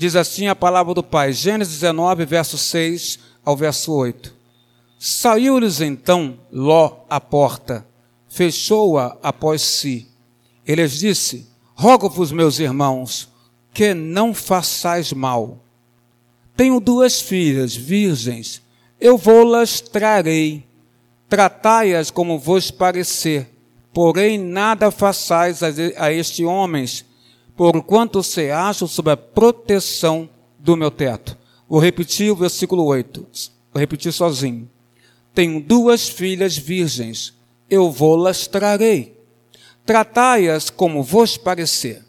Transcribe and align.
Diz 0.00 0.16
assim 0.16 0.46
a 0.46 0.56
palavra 0.56 0.94
do 0.94 1.02
Pai, 1.02 1.30
Gênesis 1.30 1.74
19, 1.74 2.24
verso 2.24 2.56
6 2.56 3.18
ao 3.44 3.54
verso 3.54 3.92
8. 3.92 4.34
Saiu-lhes 4.98 5.82
então 5.82 6.40
Ló 6.50 7.04
à 7.06 7.20
porta, 7.20 7.86
fechou-a 8.26 9.18
após 9.22 9.60
si. 9.60 10.08
Ele 10.66 10.80
lhes 10.80 10.98
disse: 10.98 11.46
Rogo-vos, 11.74 12.32
meus 12.32 12.58
irmãos, 12.58 13.28
que 13.74 13.92
não 13.92 14.32
façais 14.32 15.12
mal. 15.12 15.62
Tenho 16.56 16.80
duas 16.80 17.20
filhas 17.20 17.76
virgens, 17.76 18.62
eu 18.98 19.18
vou-las 19.18 19.82
trarei. 19.82 20.66
Tratai-as 21.28 22.10
como 22.10 22.38
vos 22.38 22.70
parecer, 22.70 23.54
porém 23.92 24.38
nada 24.38 24.90
façais 24.90 25.60
a 25.62 26.10
este 26.10 26.42
homens, 26.42 27.04
porquanto 27.60 28.22
se 28.22 28.50
acham 28.50 28.88
sob 28.88 29.10
a 29.10 29.18
proteção 29.18 30.30
do 30.58 30.78
meu 30.78 30.90
teto. 30.90 31.36
Vou 31.68 31.78
repetir 31.78 32.32
o 32.32 32.34
versículo 32.34 32.86
8. 32.86 33.26
Vou 33.70 33.78
repetir 33.78 34.14
sozinho. 34.14 34.66
Tenho 35.34 35.60
duas 35.60 36.08
filhas 36.08 36.56
virgens, 36.56 37.34
eu 37.68 37.90
vou-las 37.90 38.46
trarei. 38.46 39.14
Tratai-as 39.84 40.70
como 40.70 41.02
vos 41.02 41.36
parecer. 41.36 42.02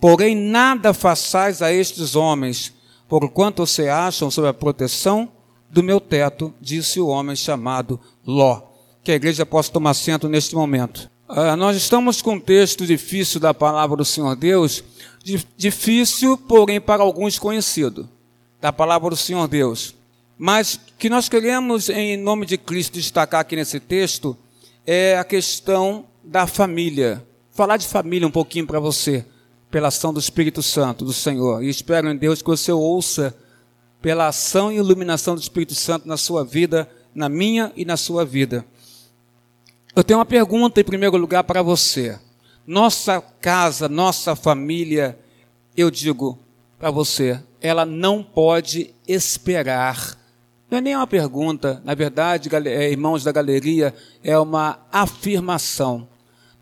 Porém, 0.00 0.34
nada 0.34 0.94
façais 0.94 1.60
a 1.60 1.70
estes 1.70 2.16
homens, 2.16 2.72
porquanto 3.06 3.66
se 3.66 3.90
acham 3.90 4.30
sob 4.30 4.48
a 4.48 4.54
proteção 4.54 5.30
do 5.68 5.82
meu 5.82 6.00
teto, 6.00 6.54
disse 6.58 6.98
o 6.98 7.08
homem 7.08 7.36
chamado 7.36 8.00
Ló. 8.26 8.62
Que 9.04 9.12
a 9.12 9.16
igreja 9.16 9.44
possa 9.44 9.70
tomar 9.70 9.90
assento 9.90 10.30
neste 10.30 10.54
momento. 10.54 11.10
Uh, 11.28 11.54
nós 11.56 11.76
estamos 11.76 12.22
com 12.22 12.36
um 12.36 12.40
texto 12.40 12.86
difícil 12.86 13.38
da 13.38 13.52
palavra 13.52 13.98
do 13.98 14.04
Senhor 14.04 14.34
Deus, 14.34 14.82
difícil, 15.58 16.38
porém 16.38 16.80
para 16.80 17.02
alguns 17.02 17.38
conhecido, 17.38 18.08
da 18.58 18.72
palavra 18.72 19.10
do 19.10 19.16
Senhor 19.16 19.46
Deus. 19.46 19.94
Mas 20.38 20.80
que 20.98 21.10
nós 21.10 21.28
queremos, 21.28 21.90
em 21.90 22.16
nome 22.16 22.46
de 22.46 22.56
Cristo, 22.56 22.94
destacar 22.94 23.42
aqui 23.42 23.56
nesse 23.56 23.78
texto 23.78 24.34
é 24.86 25.18
a 25.18 25.24
questão 25.24 26.06
da 26.24 26.46
família. 26.46 27.22
Falar 27.50 27.76
de 27.76 27.86
família 27.86 28.26
um 28.26 28.30
pouquinho 28.30 28.66
para 28.66 28.80
você, 28.80 29.22
pela 29.70 29.88
ação 29.88 30.14
do 30.14 30.20
Espírito 30.20 30.62
Santo, 30.62 31.04
do 31.04 31.12
Senhor. 31.12 31.62
E 31.62 31.68
espero 31.68 32.08
em 32.08 32.16
Deus 32.16 32.40
que 32.40 32.48
você 32.48 32.72
ouça 32.72 33.36
pela 34.00 34.28
ação 34.28 34.72
e 34.72 34.76
iluminação 34.76 35.34
do 35.34 35.42
Espírito 35.42 35.74
Santo 35.74 36.08
na 36.08 36.16
sua 36.16 36.42
vida, 36.42 36.88
na 37.14 37.28
minha 37.28 37.70
e 37.76 37.84
na 37.84 37.98
sua 37.98 38.24
vida. 38.24 38.64
Eu 39.98 40.04
tenho 40.04 40.20
uma 40.20 40.24
pergunta 40.24 40.80
em 40.80 40.84
primeiro 40.84 41.16
lugar 41.16 41.42
para 41.42 41.60
você. 41.60 42.16
Nossa 42.64 43.20
casa, 43.20 43.88
nossa 43.88 44.36
família, 44.36 45.18
eu 45.76 45.90
digo 45.90 46.38
para 46.78 46.88
você, 46.88 47.42
ela 47.60 47.84
não 47.84 48.22
pode 48.22 48.94
esperar. 49.08 50.16
Não 50.70 50.78
é 50.78 50.80
nem 50.80 50.94
uma 50.94 51.04
pergunta, 51.04 51.82
na 51.84 51.96
verdade, 51.96 52.48
é, 52.68 52.92
irmãos 52.92 53.24
da 53.24 53.32
galeria, 53.32 53.92
é 54.22 54.38
uma 54.38 54.78
afirmação. 54.92 56.08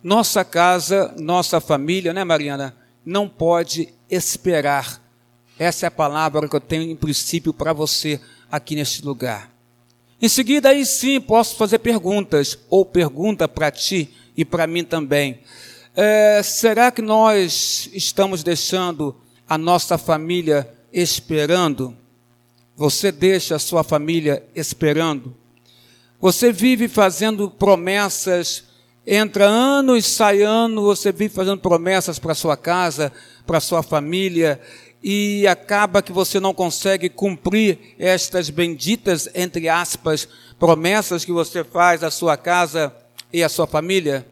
Nossa 0.03 0.43
casa, 0.43 1.15
nossa 1.19 1.61
família, 1.61 2.15
né, 2.15 2.25
Mariana, 2.25 2.75
não 3.05 3.29
pode 3.29 3.93
esperar. 4.09 4.99
Essa 5.59 5.85
é 5.85 5.89
a 5.89 5.91
palavra 5.91 6.49
que 6.49 6.57
eu 6.57 6.61
tenho 6.63 6.91
em 6.91 6.97
princípio 6.97 7.53
para 7.53 7.75
você 7.75 8.19
aqui 8.51 8.75
neste 8.75 9.05
lugar. 9.05 9.56
Em 10.21 10.29
seguida, 10.29 10.71
aí 10.71 10.87
sim, 10.87 11.21
posso 11.21 11.57
fazer 11.57 11.79
perguntas, 11.79 12.59
ou 12.71 12.87
pergunta 12.87 13.47
para 13.47 13.71
ti 13.71 14.15
e 14.35 14.47
para 14.47 14.67
mim 14.67 14.83
também. 14.83 15.41
É, 15.95 16.43
será 16.43 16.91
que 16.91 17.03
nós 17.03 17.91
estamos 17.93 18.43
deixando 18.43 19.15
a 19.47 19.59
nossa 19.59 19.99
família 19.99 20.69
esperando? 20.91 21.95
Você 22.77 23.13
deixa 23.13 23.57
a 23.57 23.59
sua 23.59 23.85
família 23.85 24.43
esperando? 24.55 25.35
Você 26.19 26.51
vive 26.51 26.89
fazendo 26.89 27.51
promessas, 27.51 28.65
entra 29.07 29.45
ano 29.45 29.97
e 29.97 30.03
sai 30.03 30.43
ano, 30.43 30.83
você 30.83 31.13
vive 31.13 31.35
fazendo 31.35 31.61
promessas 31.61 32.19
para 32.19 32.35
sua 32.35 32.57
casa, 32.57 33.13
para 33.47 33.61
sua 33.61 33.83
família, 33.83 34.61
e 35.03 35.47
acaba 35.47 36.03
que 36.03 36.13
você 36.13 36.41
não 36.41 36.55
consegue 36.55 37.09
cumprir 37.09 37.95
estas 37.99 38.51
benditas, 38.51 39.29
entre 39.35 39.69
aspas, 39.69 40.29
promessas 40.59 41.25
que 41.25 41.33
você 41.33 41.63
faz 41.63 42.03
à 42.03 42.11
sua 42.11 42.37
casa 42.37 42.95
e 43.33 43.43
à 43.43 43.49
sua 43.49 43.67
família? 43.67 44.27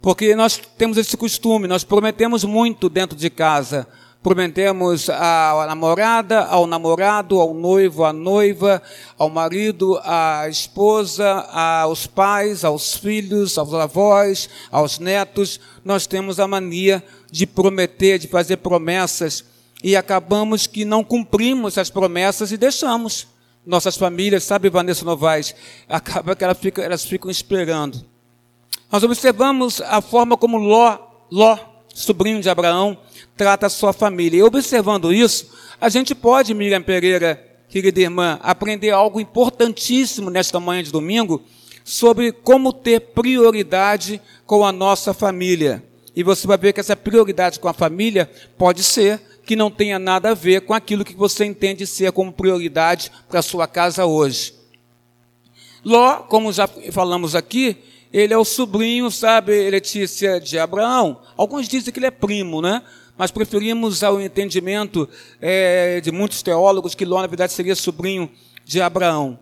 Porque 0.00 0.34
nós 0.34 0.60
temos 0.78 0.96
esse 0.96 1.16
costume, 1.16 1.66
nós 1.66 1.84
prometemos 1.84 2.44
muito 2.44 2.88
dentro 2.88 3.16
de 3.16 3.28
casa. 3.28 3.86
Prometemos 4.22 5.08
à 5.08 5.64
namorada, 5.68 6.40
ao 6.40 6.66
namorado, 6.66 7.40
ao 7.40 7.54
noivo, 7.54 8.04
à 8.04 8.12
noiva, 8.12 8.82
ao 9.16 9.30
marido, 9.30 9.98
à 10.02 10.48
esposa, 10.48 11.46
aos 11.52 12.06
pais, 12.06 12.64
aos 12.64 12.96
filhos, 12.96 13.56
aos 13.56 13.72
avós, 13.74 14.48
aos 14.72 14.98
netos. 14.98 15.60
Nós 15.84 16.06
temos 16.06 16.40
a 16.40 16.48
mania 16.48 17.02
de 17.30 17.46
prometer, 17.46 18.18
de 18.18 18.26
fazer 18.26 18.56
promessas 18.56 19.44
e 19.82 19.96
acabamos 19.96 20.66
que 20.66 20.84
não 20.84 21.04
cumprimos 21.04 21.78
as 21.78 21.90
promessas 21.90 22.52
e 22.52 22.56
deixamos. 22.56 23.26
Nossas 23.64 23.96
famílias, 23.96 24.44
sabe, 24.44 24.70
Vanessa 24.70 25.04
Novaes, 25.04 25.54
acaba 25.88 26.34
que 26.34 26.42
elas 26.42 26.58
ficam, 26.58 26.82
elas 26.82 27.04
ficam 27.04 27.30
esperando. 27.30 28.04
Nós 28.90 29.02
observamos 29.02 29.82
a 29.82 30.00
forma 30.00 30.36
como 30.36 30.56
Ló, 30.56 30.98
Ló, 31.30 31.58
sobrinho 31.94 32.40
de 32.40 32.48
Abraão, 32.48 32.96
trata 33.36 33.66
a 33.66 33.70
sua 33.70 33.92
família. 33.92 34.38
E 34.38 34.42
observando 34.42 35.12
isso, 35.12 35.50
a 35.80 35.88
gente 35.88 36.14
pode, 36.14 36.54
Miriam 36.54 36.82
Pereira, 36.82 37.44
querida 37.68 38.00
irmã, 38.00 38.38
aprender 38.42 38.90
algo 38.90 39.20
importantíssimo 39.20 40.30
nesta 40.30 40.58
manhã 40.58 40.82
de 40.82 40.90
domingo 40.90 41.42
sobre 41.84 42.32
como 42.32 42.72
ter 42.72 43.00
prioridade 43.00 44.20
com 44.46 44.64
a 44.64 44.72
nossa 44.72 45.12
família. 45.12 45.84
E 46.16 46.22
você 46.22 46.46
vai 46.46 46.56
ver 46.56 46.72
que 46.72 46.80
essa 46.80 46.96
prioridade 46.96 47.60
com 47.60 47.68
a 47.68 47.74
família 47.74 48.30
pode 48.56 48.82
ser 48.82 49.20
que 49.48 49.56
não 49.56 49.70
tenha 49.70 49.98
nada 49.98 50.32
a 50.32 50.34
ver 50.34 50.60
com 50.60 50.74
aquilo 50.74 51.02
que 51.02 51.14
você 51.14 51.42
entende 51.42 51.86
ser 51.86 52.12
como 52.12 52.30
prioridade 52.30 53.10
para 53.30 53.40
a 53.40 53.42
sua 53.42 53.66
casa 53.66 54.04
hoje. 54.04 54.52
Ló, 55.82 56.16
como 56.16 56.52
já 56.52 56.68
falamos 56.92 57.34
aqui, 57.34 57.78
ele 58.12 58.34
é 58.34 58.36
o 58.36 58.44
sobrinho, 58.44 59.10
sabe, 59.10 59.70
Letícia, 59.70 60.38
de 60.38 60.58
Abraão. 60.58 61.22
Alguns 61.34 61.66
dizem 61.66 61.90
que 61.90 61.98
ele 61.98 62.04
é 62.04 62.10
primo, 62.10 62.60
né? 62.60 62.82
Mas 63.16 63.30
preferimos 63.30 64.04
ao 64.04 64.20
entendimento 64.20 65.08
é, 65.40 65.98
de 66.02 66.12
muitos 66.12 66.42
teólogos 66.42 66.94
que 66.94 67.06
Ló, 67.06 67.22
na 67.22 67.26
verdade, 67.26 67.54
seria 67.54 67.74
sobrinho 67.74 68.30
de 68.66 68.82
Abraão. 68.82 69.38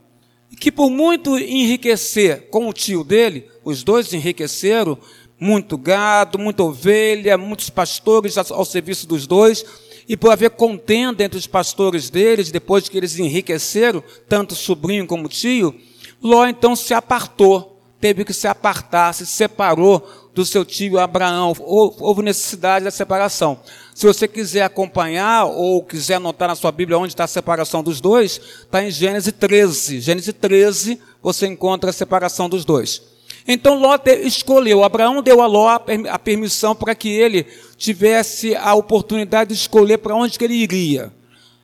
Que 0.61 0.71
por 0.71 0.89
muito 0.89 1.37
enriquecer 1.37 2.49
com 2.49 2.69
o 2.69 2.73
tio 2.73 3.03
dele, 3.03 3.51
os 3.65 3.83
dois 3.83 4.13
enriqueceram, 4.13 4.97
muito 5.39 5.77
gado, 5.77 6.39
muita 6.39 6.63
ovelha, 6.63 7.37
muitos 7.37 7.69
pastores 7.69 8.39
ao 8.39 8.65
serviço 8.65 9.07
dos 9.07 9.27
dois, 9.27 9.65
e 10.09 10.17
por 10.17 10.31
haver 10.31 10.51
contenda 10.51 11.25
entre 11.25 11.39
os 11.39 11.47
pastores 11.47 12.11
deles, 12.11 12.51
depois 12.51 12.89
que 12.89 12.97
eles 12.97 13.19
enriqueceram, 13.19 14.03
tanto 14.29 14.55
sobrinho 14.55 15.07
como 15.07 15.29
tio, 15.29 15.75
Ló 16.23 16.47
então 16.47 16.75
se 16.75 16.95
apartou, 16.95 17.81
teve 18.01 18.25
que 18.25 18.33
se 18.33 18.47
apartar, 18.49 19.13
se 19.13 19.27
separou 19.27 20.07
do 20.35 20.45
seu 20.45 20.65
tio 20.65 20.99
Abraão. 20.99 21.55
Houve 21.59 22.23
necessidade 22.23 22.85
da 22.85 22.91
separação. 22.91 23.59
Se 23.95 24.07
você 24.07 24.29
quiser 24.29 24.63
acompanhar 24.63 25.47
ou 25.47 25.83
quiser 25.83 26.17
anotar 26.17 26.49
na 26.49 26.55
sua 26.55 26.71
Bíblia 26.71 26.99
onde 26.99 27.13
está 27.13 27.25
a 27.25 27.29
separação 27.29 27.83
dos 27.83 28.01
dois, 28.01 28.41
está 28.63 28.85
em 28.85 28.91
Gênesis 28.91 29.33
13. 29.33 30.01
Gênesis 30.01 30.35
13, 30.39 31.01
você 31.23 31.47
encontra 31.47 31.91
a 31.91 31.93
separação 31.93 32.49
dos 32.49 32.65
dois. 32.65 33.03
Então 33.49 33.79
Ló 33.79 33.97
escolheu, 34.23 34.85
Abraão 34.85 35.23
deu 35.23 35.41
a 35.41 35.47
Ló 35.47 35.69
a 35.69 36.19
permissão 36.19 36.75
para 36.75 36.95
que 36.95 37.09
ele 37.09 37.47
tivesse 37.77 38.55
a 38.57 38.75
oportunidade 38.75 39.49
de 39.49 39.61
escolher 39.61 39.99
para 39.99 40.15
onde 40.15 40.39
que 40.39 40.45
ele 40.45 40.55
iria. 40.55 41.13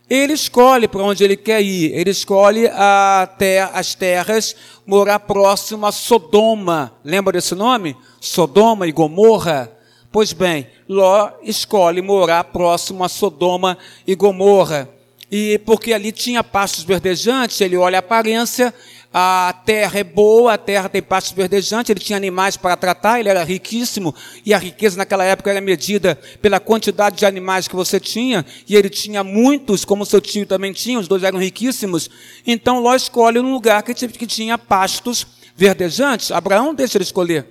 Ele 0.08 0.34
escolhe 0.34 0.86
para 0.86 1.02
onde 1.02 1.24
ele 1.24 1.36
quer 1.36 1.62
ir, 1.62 1.92
ele 1.94 2.10
escolhe 2.10 2.68
ter, 3.38 3.62
as 3.72 3.94
terras, 3.94 4.54
morar 4.86 5.20
próximo 5.20 5.86
a 5.86 5.92
Sodoma. 5.92 6.92
Lembra 7.02 7.32
desse 7.32 7.54
nome? 7.54 7.96
Sodoma 8.20 8.86
e 8.86 8.92
Gomorra? 8.92 9.72
Pois 10.10 10.34
bem, 10.34 10.66
Ló 10.86 11.30
escolhe 11.42 12.02
morar 12.02 12.44
próximo 12.44 13.02
a 13.02 13.08
Sodoma 13.08 13.78
e 14.06 14.14
Gomorra. 14.14 14.86
E 15.30 15.58
porque 15.64 15.94
ali 15.94 16.12
tinha 16.12 16.44
pastos 16.44 16.84
verdejantes, 16.84 17.58
ele 17.62 17.78
olha 17.78 17.96
a 17.96 18.00
aparência 18.00 18.74
a 19.12 19.54
terra 19.66 20.00
é 20.00 20.04
boa, 20.04 20.54
a 20.54 20.58
terra 20.58 20.88
tem 20.88 21.02
pastos 21.02 21.32
verdejantes, 21.32 21.90
ele 21.90 22.00
tinha 22.00 22.16
animais 22.16 22.56
para 22.56 22.76
tratar, 22.76 23.20
ele 23.20 23.28
era 23.28 23.44
riquíssimo, 23.44 24.14
e 24.44 24.54
a 24.54 24.58
riqueza 24.58 24.96
naquela 24.96 25.22
época 25.24 25.50
era 25.50 25.60
medida 25.60 26.18
pela 26.40 26.58
quantidade 26.58 27.16
de 27.16 27.26
animais 27.26 27.68
que 27.68 27.76
você 27.76 28.00
tinha, 28.00 28.44
e 28.66 28.74
ele 28.74 28.88
tinha 28.88 29.22
muitos, 29.22 29.84
como 29.84 30.06
seu 30.06 30.20
tio 30.20 30.46
também 30.46 30.72
tinha, 30.72 30.98
os 30.98 31.08
dois 31.08 31.22
eram 31.22 31.38
riquíssimos. 31.38 32.08
Então 32.46 32.80
Ló 32.80 32.94
escolhe 32.94 33.38
um 33.38 33.52
lugar 33.52 33.82
que, 33.82 33.94
que 33.94 34.26
tinha 34.26 34.56
pastos 34.56 35.26
verdejantes. 35.54 36.30
Abraão 36.30 36.74
deixa 36.74 36.96
ele 36.96 37.04
escolher. 37.04 37.46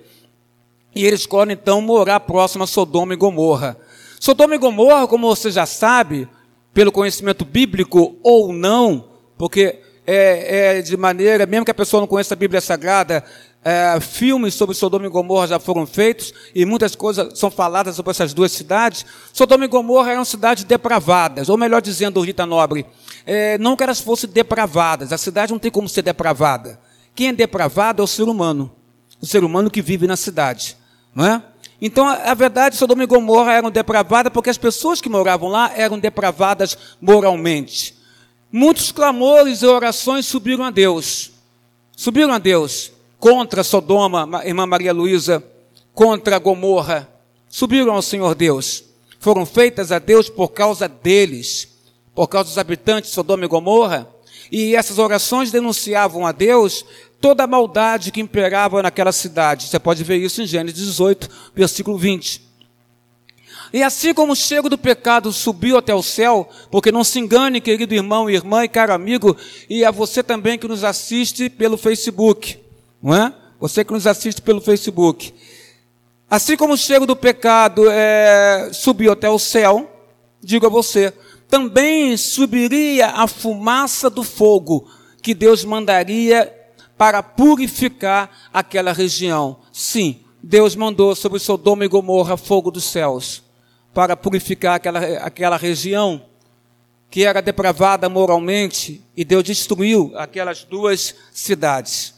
E 0.94 1.04
ele 1.06 1.16
escolhe 1.16 1.52
então 1.52 1.80
morar 1.80 2.20
próximo 2.20 2.64
a 2.64 2.66
Sodoma 2.66 3.14
e 3.14 3.16
Gomorra. 3.16 3.78
Sodoma 4.20 4.54
e 4.54 4.58
Gomorra, 4.58 5.06
como 5.06 5.28
você 5.28 5.50
já 5.50 5.64
sabe, 5.64 6.28
pelo 6.74 6.92
conhecimento 6.92 7.44
bíblico 7.44 8.16
ou 8.22 8.52
não, 8.52 9.08
porque 9.38 9.80
é, 10.06 10.78
é 10.78 10.82
de 10.82 10.96
maneira, 10.96 11.46
mesmo 11.46 11.64
que 11.64 11.70
a 11.70 11.74
pessoa 11.74 12.00
não 12.00 12.06
conheça 12.06 12.34
a 12.34 12.36
Bíblia 12.36 12.60
Sagrada, 12.60 13.24
é, 13.64 14.00
filmes 14.00 14.54
sobre 14.54 14.74
Sodoma 14.74 15.06
e 15.06 15.08
Gomorra 15.08 15.46
já 15.46 15.58
foram 15.58 15.86
feitos 15.86 16.32
e 16.52 16.66
muitas 16.66 16.96
coisas 16.96 17.38
são 17.38 17.50
faladas 17.50 17.94
sobre 17.94 18.10
essas 18.10 18.34
duas 18.34 18.50
cidades. 18.50 19.06
Sodoma 19.32 19.64
e 19.64 19.68
Gomorra 19.68 20.12
eram 20.12 20.24
cidades 20.24 20.64
depravadas, 20.64 21.48
ou 21.48 21.56
melhor 21.56 21.80
dizendo, 21.80 22.20
Rita 22.20 22.44
Nobre, 22.44 22.84
é, 23.24 23.56
não 23.58 23.76
que 23.76 23.84
elas 23.84 24.00
fossem 24.00 24.28
depravadas, 24.28 25.12
a 25.12 25.18
cidade 25.18 25.52
não 25.52 25.58
tem 25.58 25.70
como 25.70 25.88
ser 25.88 26.02
depravada. 26.02 26.80
Quem 27.14 27.28
é 27.28 27.32
depravado 27.32 28.02
é 28.02 28.04
o 28.04 28.08
ser 28.08 28.24
humano, 28.24 28.74
o 29.20 29.26
ser 29.26 29.44
humano 29.44 29.70
que 29.70 29.80
vive 29.80 30.06
na 30.06 30.16
cidade, 30.16 30.76
não 31.14 31.24
é? 31.24 31.42
Então, 31.80 32.06
a 32.06 32.32
verdade, 32.34 32.76
Sodoma 32.76 33.02
e 33.02 33.06
Gomorra 33.06 33.52
eram 33.54 33.68
depravadas 33.68 34.32
porque 34.32 34.48
as 34.48 34.56
pessoas 34.56 35.00
que 35.00 35.08
moravam 35.08 35.48
lá 35.48 35.72
eram 35.74 35.98
depravadas 35.98 36.78
moralmente. 37.00 38.00
Muitos 38.54 38.92
clamores 38.92 39.62
e 39.62 39.66
orações 39.66 40.26
subiram 40.26 40.64
a 40.64 40.70
Deus. 40.70 41.32
Subiram 41.96 42.34
a 42.34 42.38
Deus 42.38 42.92
contra 43.18 43.64
Sodoma, 43.64 44.42
irmã 44.44 44.66
Maria 44.66 44.92
Luísa, 44.92 45.42
contra 45.94 46.38
Gomorra. 46.38 47.08
Subiram 47.48 47.94
ao 47.94 48.02
Senhor 48.02 48.34
Deus. 48.34 48.84
Foram 49.18 49.46
feitas 49.46 49.90
a 49.90 49.98
Deus 49.98 50.28
por 50.28 50.48
causa 50.48 50.86
deles, 50.86 51.66
por 52.14 52.28
causa 52.28 52.50
dos 52.50 52.58
habitantes 52.58 53.08
de 53.08 53.14
Sodoma 53.14 53.46
e 53.46 53.48
Gomorra. 53.48 54.06
E 54.50 54.76
essas 54.76 54.98
orações 54.98 55.50
denunciavam 55.50 56.26
a 56.26 56.32
Deus 56.32 56.84
toda 57.22 57.44
a 57.44 57.46
maldade 57.46 58.12
que 58.12 58.20
imperava 58.20 58.82
naquela 58.82 59.12
cidade. 59.12 59.68
Você 59.68 59.78
pode 59.78 60.04
ver 60.04 60.18
isso 60.18 60.42
em 60.42 60.46
Gênesis 60.46 60.84
18, 60.84 61.26
versículo 61.54 61.96
20. 61.96 62.51
E 63.72 63.82
assim 63.82 64.12
como 64.12 64.34
o 64.34 64.36
cheiro 64.36 64.68
do 64.68 64.76
pecado 64.76 65.32
subiu 65.32 65.78
até 65.78 65.94
o 65.94 66.02
céu, 66.02 66.48
porque 66.70 66.92
não 66.92 67.02
se 67.02 67.18
engane, 67.18 67.60
querido 67.60 67.94
irmão 67.94 68.28
irmã 68.28 68.64
e 68.64 68.68
caro 68.68 68.92
amigo, 68.92 69.34
e 69.68 69.82
a 69.82 69.90
você 69.90 70.22
também 70.22 70.58
que 70.58 70.68
nos 70.68 70.84
assiste 70.84 71.48
pelo 71.48 71.78
Facebook, 71.78 72.58
não 73.02 73.14
é? 73.14 73.32
Você 73.58 73.82
que 73.82 73.92
nos 73.92 74.06
assiste 74.06 74.42
pelo 74.42 74.60
Facebook. 74.60 75.32
Assim 76.28 76.54
como 76.54 76.74
o 76.74 76.78
cheiro 76.78 77.06
do 77.06 77.16
pecado 77.16 77.88
é, 77.88 78.70
subiu 78.74 79.12
até 79.12 79.30
o 79.30 79.38
céu, 79.38 79.90
digo 80.42 80.66
a 80.66 80.70
você, 80.70 81.12
também 81.48 82.14
subiria 82.18 83.08
a 83.08 83.26
fumaça 83.26 84.10
do 84.10 84.22
fogo 84.22 84.86
que 85.22 85.32
Deus 85.32 85.64
mandaria 85.64 86.52
para 86.98 87.22
purificar 87.22 88.50
aquela 88.52 88.92
região. 88.92 89.58
Sim, 89.72 90.20
Deus 90.42 90.76
mandou 90.76 91.14
sobre 91.14 91.38
Sodoma 91.38 91.86
e 91.86 91.88
Gomorra 91.88 92.36
fogo 92.36 92.70
dos 92.70 92.84
céus 92.84 93.42
para 93.94 94.16
purificar 94.16 94.76
aquela, 94.76 95.00
aquela 95.18 95.56
região 95.56 96.22
que 97.10 97.24
era 97.24 97.42
depravada 97.42 98.08
moralmente 98.08 99.04
e 99.14 99.24
Deus 99.24 99.44
destruiu 99.44 100.12
aquelas 100.16 100.64
duas 100.64 101.14
cidades. 101.30 102.14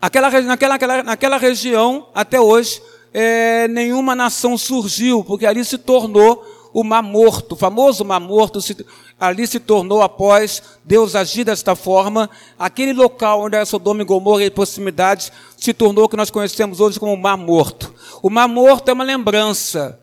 Aquela, 0.00 0.30
naquela, 0.30 0.72
naquela, 0.74 1.02
naquela 1.02 1.36
região, 1.36 2.08
até 2.14 2.40
hoje, 2.40 2.80
é, 3.12 3.68
nenhuma 3.68 4.14
nação 4.14 4.56
surgiu, 4.56 5.22
porque 5.22 5.44
ali 5.44 5.62
se 5.62 5.76
tornou 5.76 6.42
o 6.72 6.82
Mar 6.82 7.02
Morto, 7.02 7.52
o 7.52 7.56
famoso 7.56 8.02
Mar 8.02 8.18
Morto, 8.18 8.62
se, 8.62 8.74
ali 9.18 9.46
se 9.46 9.60
tornou, 9.60 10.00
após 10.00 10.62
Deus 10.82 11.14
agir 11.14 11.44
desta 11.44 11.76
forma, 11.76 12.30
aquele 12.58 12.94
local 12.94 13.42
onde 13.42 13.56
era 13.56 13.66
Sodoma 13.66 14.00
e 14.00 14.06
Gomorra 14.06 14.44
e 14.44 14.50
proximidades, 14.50 15.30
se 15.54 15.74
tornou 15.74 16.04
o 16.04 16.08
que 16.08 16.16
nós 16.16 16.30
conhecemos 16.30 16.80
hoje 16.80 16.98
como 16.98 17.14
Mar 17.14 17.36
Morto. 17.36 17.94
O 18.22 18.30
Mar 18.30 18.48
Morto 18.48 18.88
é 18.88 18.94
uma 18.94 19.04
lembrança. 19.04 19.99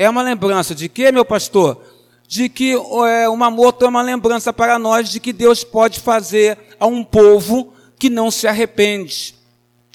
É 0.00 0.08
uma 0.08 0.22
lembrança 0.22 0.74
de 0.74 0.88
que, 0.88 1.12
meu 1.12 1.26
pastor? 1.26 1.78
De 2.26 2.48
que 2.48 2.72
é, 2.72 3.28
o 3.28 3.36
Mar 3.36 3.50
Morto 3.50 3.84
é 3.84 3.88
uma 3.88 4.00
lembrança 4.00 4.50
para 4.50 4.78
nós 4.78 5.10
de 5.10 5.20
que 5.20 5.30
Deus 5.30 5.62
pode 5.62 6.00
fazer 6.00 6.56
a 6.80 6.86
um 6.86 7.04
povo 7.04 7.74
que 7.98 8.08
não 8.08 8.30
se 8.30 8.48
arrepende. 8.48 9.34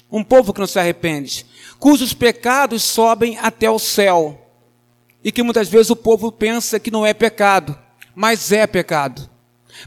Um 0.08 0.22
povo 0.22 0.52
que 0.52 0.60
não 0.60 0.66
se 0.68 0.78
arrepende, 0.78 1.44
cujos 1.80 2.14
pecados 2.14 2.84
sobem 2.84 3.36
até 3.38 3.68
o 3.68 3.80
céu 3.80 4.40
e 5.24 5.32
que 5.32 5.42
muitas 5.42 5.68
vezes 5.68 5.90
o 5.90 5.96
povo 5.96 6.30
pensa 6.30 6.78
que 6.78 6.92
não 6.92 7.04
é 7.04 7.12
pecado, 7.12 7.76
mas 8.14 8.52
é 8.52 8.64
pecado. 8.64 9.28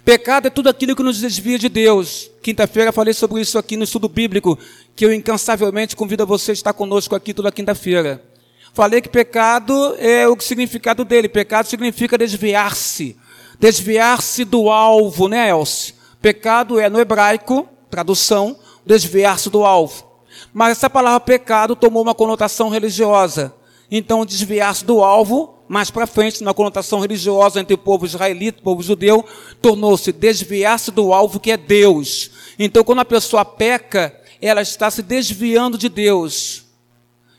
Pecado 0.04 0.48
é 0.48 0.50
tudo 0.50 0.68
aquilo 0.68 0.98
que 0.98 1.02
nos 1.02 1.22
desvia 1.22 1.58
de 1.58 1.70
Deus. 1.70 2.30
Quinta-feira 2.44 2.92
falei 2.92 3.14
sobre 3.14 3.40
isso 3.40 3.58
aqui 3.58 3.78
no 3.78 3.86
estudo 3.86 4.10
bíblico, 4.10 4.60
que 4.98 5.06
eu 5.06 5.14
incansavelmente 5.14 5.96
convido 5.96 6.24
a 6.24 6.26
você 6.26 6.52
a 6.52 6.54
estar 6.54 6.74
conosco 6.74 7.16
aqui 7.16 7.34
toda 7.34 7.54
quinta-feira. 7.54 8.29
Falei 8.74 9.02
que 9.02 9.10
pecado 9.10 9.96
é 9.98 10.28
o 10.28 10.40
significado 10.40 11.04
dele. 11.04 11.28
Pecado 11.28 11.68
significa 11.68 12.18
desviar-se. 12.18 13.18
Desviar-se 13.60 14.46
do 14.46 14.70
alvo, 14.70 15.28
né, 15.28 15.50
Elcio? 15.50 15.96
Pecado 16.22 16.80
é, 16.80 16.90
no 16.90 17.00
hebraico, 17.00 17.68
tradução, 17.90 18.58
desviar-se 18.86 19.50
do 19.50 19.66
alvo. 19.66 20.08
Mas 20.54 20.78
essa 20.78 20.90
palavra 20.90 21.20
pecado 21.20 21.76
tomou 21.76 22.02
uma 22.02 22.16
conotação 22.16 22.70
religiosa. 22.70 23.54
Então, 23.92 24.26
desviar-se 24.26 24.86
do 24.86 25.04
alvo, 25.04 25.56
mais 25.68 25.90
para 25.90 26.08
frente, 26.08 26.44
na 26.44 26.54
conotação 26.54 27.00
religiosa 27.00 27.60
entre 27.60 27.74
o 27.74 27.78
povo 27.78 28.06
israelita 28.06 28.60
e 28.60 28.62
o 28.62 28.64
povo 28.64 28.84
judeu, 28.84 29.26
tornou-se 29.62 30.12
desviar-se 30.12 30.92
do 30.92 31.12
alvo 31.12 31.40
que 31.40 31.52
é 31.52 31.58
Deus. 31.58 32.32
Então, 32.58 32.84
quando 32.84 33.00
a 33.00 33.06
pessoa 33.06 33.44
peca, 33.44 34.16
ela 34.42 34.62
está 34.62 34.90
se 34.90 35.02
desviando 35.02 35.78
de 35.78 35.90
Deus. 35.90 36.69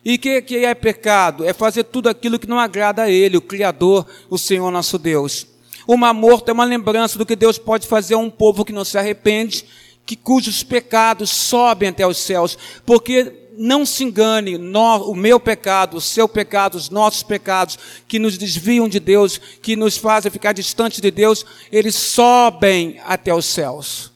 E 0.05 0.14
o 0.14 0.19
que, 0.19 0.41
que 0.43 0.64
é 0.64 0.75
pecado? 0.75 1.44
É 1.44 1.52
fazer 1.52 1.85
tudo 1.85 2.08
aquilo 2.08 2.38
que 2.38 2.49
não 2.49 2.58
agrada 2.58 3.02
a 3.02 3.11
Ele, 3.11 3.37
o 3.37 3.43
Criador, 3.43 4.06
o 4.29 4.38
Senhor 4.38 4.70
nosso 4.70 4.99
Deus. 4.99 5.47
O 5.87 5.97
mar 5.97 6.14
morto 6.14 6.49
é 6.49 6.52
uma 6.52 6.64
lembrança 6.64 7.19
do 7.19 7.26
que 7.26 7.37
Deus 7.37 7.58
pode 7.58 7.87
fazer 7.87 8.14
a 8.14 8.19
um 8.19 8.31
povo 8.31 8.64
que 8.64 8.73
não 8.73 8.85
se 8.85 8.97
arrepende, 8.97 9.64
que 10.06 10.17
cujos 10.17 10.62
pecados 10.62 11.31
sobem 11.31 11.91
até 11.91 12.06
os 12.06 12.17
céus, 12.17 12.56
porque 12.87 13.49
não 13.56 13.85
se 13.85 14.05
engane, 14.05 14.56
o 14.56 15.14
meu 15.14 15.38
pecado, 15.38 15.99
o 15.99 16.00
seu 16.00 16.26
pecado, 16.26 16.76
os 16.76 16.88
nossos 16.88 17.23
pecados, 17.23 17.79
que 18.08 18.19
nos 18.19 18.38
desviam 18.38 18.88
de 18.88 18.99
Deus, 18.99 19.38
que 19.61 19.76
nos 19.76 19.99
fazem 19.99 20.31
ficar 20.31 20.52
distantes 20.52 21.00
de 21.00 21.11
Deus, 21.11 21.44
eles 21.70 21.94
sobem 21.94 22.99
até 23.05 23.35
os 23.35 23.44
céus. 23.44 24.11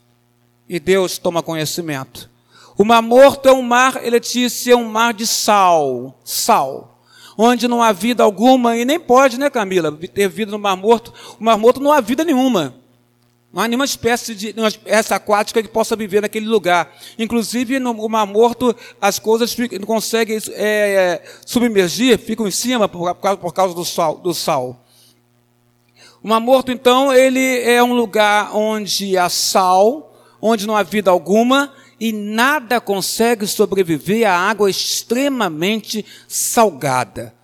E 0.67 0.81
Deus 0.81 1.19
toma 1.19 1.43
conhecimento. 1.43 2.31
O 2.77 2.85
mar 2.85 3.01
morto 3.01 3.49
é 3.49 3.53
um 3.53 3.63
mar, 3.63 4.03
Letícia, 4.03 4.73
é 4.73 4.77
um 4.77 4.89
mar 4.89 5.15
de 5.15 5.27
sal, 5.27 6.19
sal, 6.25 7.01
onde 7.39 7.69
não 7.69 7.83
há 7.83 7.93
vida 7.93 8.23
alguma, 8.23 8.77
e 8.77 8.85
nem 8.85 8.99
pode, 8.99 9.39
né, 9.39 9.49
Camila, 9.49 9.93
ter 9.93 10.29
vida 10.29 10.51
no 10.51 10.59
mar 10.59 10.77
morto. 10.77 11.13
O 11.39 11.45
mar 11.45 11.57
morto 11.57 11.81
não 11.81 11.93
há 11.93 12.01
vida 12.01 12.25
nenhuma. 12.25 12.75
Não 13.55 13.63
há 13.63 13.69
nenhuma 13.69 13.85
espécie 13.85 14.35
de 14.35 14.49
espécie 14.49 15.15
aquática 15.15 15.63
que 15.63 15.69
possa 15.69 15.95
viver 15.95 16.21
naquele 16.21 16.45
lugar. 16.45 16.93
Inclusive, 17.17 17.79
no 17.79 18.09
Mar 18.09 18.27
Morto, 18.27 18.75
as 19.01 19.21
coisas 19.21 19.53
ficam, 19.53 19.79
não 19.79 19.87
conseguem 19.87 20.41
é, 20.55 21.23
submergir, 21.47 22.19
ficam 22.19 22.49
em 22.49 22.51
cima 22.51 22.89
por, 22.89 23.15
por 23.15 23.55
causa 23.55 23.73
do 23.73 23.85
sal, 23.85 24.17
do 24.17 24.35
sal. 24.35 24.85
O 26.21 26.27
Mar 26.27 26.41
Morto, 26.41 26.73
então, 26.73 27.13
ele 27.13 27.61
é 27.61 27.81
um 27.81 27.95
lugar 27.95 28.57
onde 28.57 29.17
há 29.17 29.29
sal, 29.29 30.13
onde 30.43 30.67
não 30.67 30.77
há 30.77 30.83
vida 30.83 31.13
alguma, 31.13 31.73
e 31.99 32.13
nada 32.13 32.81
consegue 32.81 33.47
sobreviver 33.47 34.29
à 34.29 34.35
água 34.35 34.69
extremamente 34.69 36.05
salgada. 36.27 37.35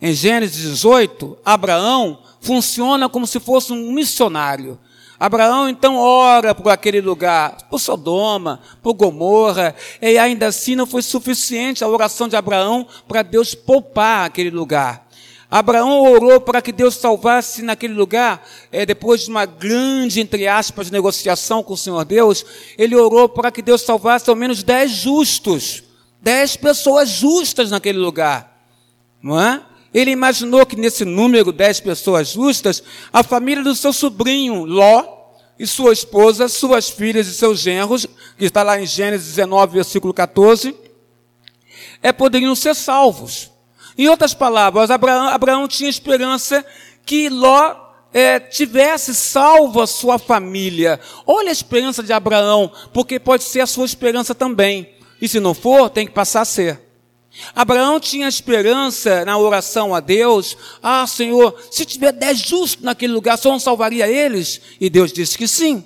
Em 0.00 0.12
Gênesis 0.12 0.62
18, 0.62 1.38
Abraão 1.44 2.18
funciona 2.40 3.08
como 3.08 3.26
se 3.26 3.38
fosse 3.38 3.72
um 3.72 3.92
missionário. 3.92 4.78
Abraão 5.18 5.68
então 5.68 5.96
ora 5.96 6.52
por 6.52 6.68
aquele 6.68 7.00
lugar, 7.00 7.68
por 7.70 7.78
Sodoma, 7.78 8.58
por 8.82 8.94
Gomorra, 8.94 9.72
e 10.00 10.18
ainda 10.18 10.48
assim 10.48 10.74
não 10.74 10.84
foi 10.84 11.00
suficiente 11.00 11.84
a 11.84 11.88
oração 11.88 12.26
de 12.26 12.34
Abraão 12.34 12.84
para 13.06 13.22
Deus 13.22 13.54
poupar 13.54 14.26
aquele 14.26 14.50
lugar. 14.50 15.06
Abraão 15.52 16.00
orou 16.10 16.40
para 16.40 16.62
que 16.62 16.72
Deus 16.72 16.94
salvasse 16.94 17.60
naquele 17.60 17.92
lugar, 17.92 18.42
é, 18.72 18.86
depois 18.86 19.24
de 19.24 19.30
uma 19.30 19.44
grande, 19.44 20.18
entre 20.18 20.48
aspas, 20.48 20.90
negociação 20.90 21.62
com 21.62 21.74
o 21.74 21.76
Senhor 21.76 22.02
Deus, 22.06 22.42
ele 22.78 22.96
orou 22.96 23.28
para 23.28 23.52
que 23.52 23.60
Deus 23.60 23.82
salvasse 23.82 24.30
ao 24.30 24.34
menos 24.34 24.62
dez 24.62 24.90
justos, 24.92 25.82
dez 26.22 26.56
pessoas 26.56 27.10
justas 27.10 27.70
naquele 27.70 27.98
lugar, 27.98 28.64
não 29.22 29.38
é? 29.38 29.62
Ele 29.92 30.10
imaginou 30.12 30.64
que 30.64 30.74
nesse 30.74 31.04
número, 31.04 31.52
dez 31.52 31.78
pessoas 31.80 32.28
justas, 32.28 32.82
a 33.12 33.22
família 33.22 33.62
do 33.62 33.74
seu 33.74 33.92
sobrinho, 33.92 34.64
Ló, 34.64 35.04
e 35.58 35.66
sua 35.66 35.92
esposa, 35.92 36.48
suas 36.48 36.88
filhas 36.88 37.26
e 37.26 37.34
seus 37.34 37.60
genros, 37.60 38.06
que 38.38 38.46
está 38.46 38.62
lá 38.62 38.80
em 38.80 38.86
Gênesis 38.86 39.26
19, 39.34 39.74
versículo 39.74 40.14
14, 40.14 40.74
é, 42.02 42.10
poderiam 42.10 42.54
ser 42.54 42.74
salvos. 42.74 43.51
Em 43.96 44.08
outras 44.08 44.34
palavras, 44.34 44.90
Abraão, 44.90 45.28
Abraão 45.28 45.68
tinha 45.68 45.90
esperança 45.90 46.64
que 47.04 47.28
Ló 47.28 47.76
é, 48.12 48.38
tivesse 48.38 49.14
salvo 49.14 49.80
a 49.80 49.86
sua 49.86 50.18
família. 50.18 51.00
Olha 51.26 51.48
a 51.48 51.52
esperança 51.52 52.02
de 52.02 52.12
Abraão, 52.12 52.70
porque 52.92 53.18
pode 53.18 53.44
ser 53.44 53.60
a 53.60 53.66
sua 53.66 53.86
esperança 53.86 54.34
também. 54.34 54.90
E 55.20 55.28
se 55.28 55.40
não 55.40 55.54
for, 55.54 55.88
tem 55.88 56.06
que 56.06 56.12
passar 56.12 56.42
a 56.42 56.46
ser. 56.46 56.80
Abraão 57.54 57.98
tinha 57.98 58.28
esperança 58.28 59.24
na 59.24 59.38
oração 59.38 59.94
a 59.94 60.00
Deus. 60.00 60.56
Ah, 60.82 61.06
Senhor, 61.06 61.58
se 61.70 61.84
tiver 61.84 62.12
dez 62.12 62.38
justos 62.38 62.82
naquele 62.82 63.12
lugar, 63.12 63.38
só 63.38 63.50
não 63.50 63.58
salvaria 63.58 64.06
eles? 64.08 64.60
E 64.80 64.90
Deus 64.90 65.12
disse 65.12 65.38
que 65.38 65.48
sim. 65.48 65.84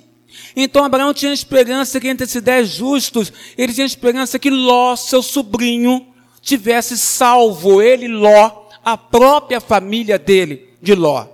Então 0.55 0.83
Abraão 0.83 1.13
tinha 1.13 1.31
esperança 1.31 1.99
que 1.99 2.07
entre 2.07 2.25
esses 2.25 2.41
dez 2.41 2.69
justos, 2.69 3.31
ele 3.57 3.73
tinha 3.73 3.85
esperança 3.85 4.37
que 4.37 4.49
Ló, 4.49 4.95
seu 4.95 5.21
sobrinho, 5.21 6.05
tivesse 6.47 6.97
salvo 6.97 7.81
ele, 7.81 8.07
Ló, 8.07 8.69
a 8.83 8.95
própria 8.95 9.59
família 9.59 10.17
dele, 10.17 10.69
de 10.81 10.95
Ló. 10.95 11.25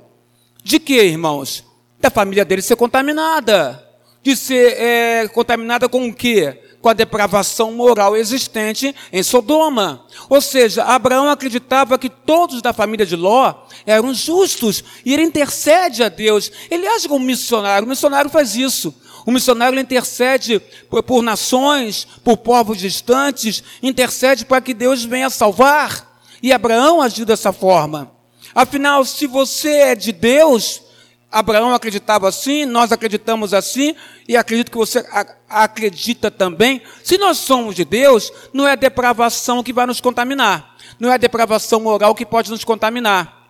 De 0.63 0.79
que, 0.79 0.99
irmãos? 1.03 1.63
Da 1.99 2.09
família 2.09 2.43
dele 2.43 2.63
ser 2.63 2.75
contaminada. 2.75 3.87
De 4.23 4.35
ser 4.35 4.75
é, 4.75 5.27
contaminada 5.27 5.87
com 5.87 6.07
o 6.07 6.13
quê? 6.13 6.59
Com 6.81 6.89
a 6.89 6.93
depravação 6.93 7.71
moral 7.73 8.17
existente 8.17 8.95
em 9.11 9.21
Sodoma. 9.21 10.03
Ou 10.27 10.41
seja, 10.41 10.83
Abraão 10.83 11.29
acreditava 11.29 11.99
que 11.99 12.09
todos 12.09 12.59
da 12.59 12.73
família 12.73 13.05
de 13.05 13.15
Ló 13.15 13.53
eram 13.85 14.15
justos 14.15 14.83
e 15.05 15.13
ele 15.13 15.21
intercede 15.21 16.01
a 16.01 16.09
Deus. 16.09 16.51
Ele 16.71 16.87
age 16.87 17.07
como 17.07 17.23
missionário. 17.23 17.85
O 17.85 17.89
missionário 17.89 18.31
faz 18.31 18.55
isso. 18.55 18.95
O 19.25 19.31
missionário 19.31 19.79
intercede 19.79 20.59
por, 21.05 21.21
nações, 21.21 22.05
por 22.23 22.37
povos 22.37 22.77
distantes, 22.77 23.63
intercede 23.81 24.45
para 24.45 24.61
que 24.61 24.73
Deus 24.73 25.03
venha 25.03 25.29
salvar. 25.29 26.21
E 26.41 26.51
Abraão 26.51 27.01
agiu 27.01 27.25
dessa 27.25 27.53
forma. 27.53 28.11
Afinal, 28.53 29.05
se 29.05 29.25
você 29.25 29.69
é 29.69 29.95
de 29.95 30.11
Deus, 30.11 30.83
Abraão 31.31 31.73
acreditava 31.73 32.29
assim, 32.29 32.65
nós 32.65 32.91
acreditamos 32.91 33.53
assim, 33.53 33.95
e 34.27 34.37
acredito 34.37 34.69
que 34.69 34.77
você 34.77 35.03
acredita 35.49 36.29
também. 36.29 36.81
Se 37.03 37.17
nós 37.17 37.39
somos 37.39 37.75
de 37.75 37.83
Deus, 37.83 38.31
não 38.53 38.67
é 38.67 38.73
a 38.73 38.75
depravação 38.75 39.63
que 39.63 39.73
vai 39.73 39.87
nos 39.87 39.99
contaminar, 39.99 40.75
não 40.99 41.09
é 41.09 41.15
a 41.15 41.17
depravação 41.17 41.79
moral 41.79 42.13
que 42.13 42.25
pode 42.25 42.51
nos 42.51 42.63
contaminar. 42.63 43.41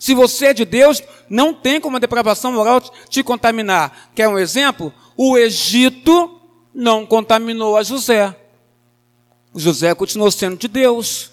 Se 0.00 0.14
você 0.14 0.46
é 0.46 0.54
de 0.54 0.64
Deus, 0.64 1.02
não 1.28 1.52
tem 1.54 1.80
como 1.80 1.96
a 1.96 2.00
depravação 2.00 2.52
moral 2.52 2.80
te 3.08 3.22
contaminar. 3.22 4.10
Quer 4.14 4.28
um 4.28 4.38
exemplo? 4.38 4.92
O 5.16 5.36
Egito 5.36 6.40
não 6.74 7.04
contaminou 7.04 7.76
a 7.76 7.82
José. 7.82 8.34
José 9.54 9.94
continuou 9.94 10.30
sendo 10.30 10.56
de 10.56 10.68
Deus. 10.68 11.30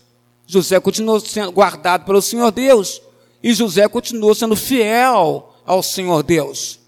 José 0.48 0.80
continuou 0.80 1.20
sendo 1.20 1.52
guardado 1.52 2.06
pelo 2.06 2.22
Senhor 2.22 2.52
Deus. 2.52 3.02
E 3.44 3.54
José 3.54 3.88
continuou 3.88 4.34
sendo 4.34 4.56
fiel 4.56 5.54
ao 5.66 5.84
Senhor 5.84 6.24
Deus. 6.24 6.80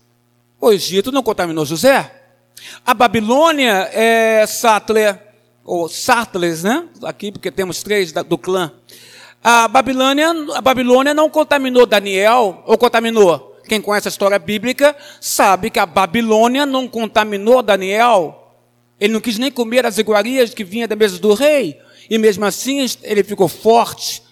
O 0.60 0.72
Egito 0.72 1.12
não 1.12 1.22
contaminou 1.22 1.66
José. 1.66 2.14
A 2.86 2.94
Babilônia 2.94 3.90
é 3.94 4.46
Sattler, 4.48 5.22
ou 5.64 5.88
Sattles, 5.88 6.64
né? 6.64 6.88
Aqui, 7.04 7.32
porque 7.32 7.52
temos 7.52 7.84
três 7.84 8.12
do 8.12 8.38
clã. 8.38 8.72
A 9.44 9.67
Babilônia, 9.67 10.34
a 10.56 10.62
Babilônia 10.62 11.13
não 11.13 11.29
contaminou 11.29 11.86
Daniel, 11.86 12.63
ou 12.65 12.77
contaminou? 12.77 13.56
Quem 13.67 13.82
conhece 13.82 14.08
a 14.08 14.10
história 14.10 14.39
bíblica 14.39 14.96
sabe 15.20 15.70
que 15.70 15.79
a 15.79 15.86
Babilônia 15.86 16.65
não 16.65 16.88
contaminou 16.88 17.62
Daniel. 17.62 18.56
Ele 19.00 19.13
não 19.13 19.22
quis 19.22 19.38
nem 19.38 19.51
comer 19.51 19.86
as 19.86 19.98
iguarias 19.98 20.53
que 20.53 20.63
vinha 20.63 20.88
da 20.88 20.96
mesa 20.96 21.20
do 21.20 21.34
rei. 21.34 21.79
E 22.10 22.17
mesmo 22.17 22.46
assim 22.46 22.86
ele 23.03 23.24
ficou 23.24 23.48
forte. 23.48 24.24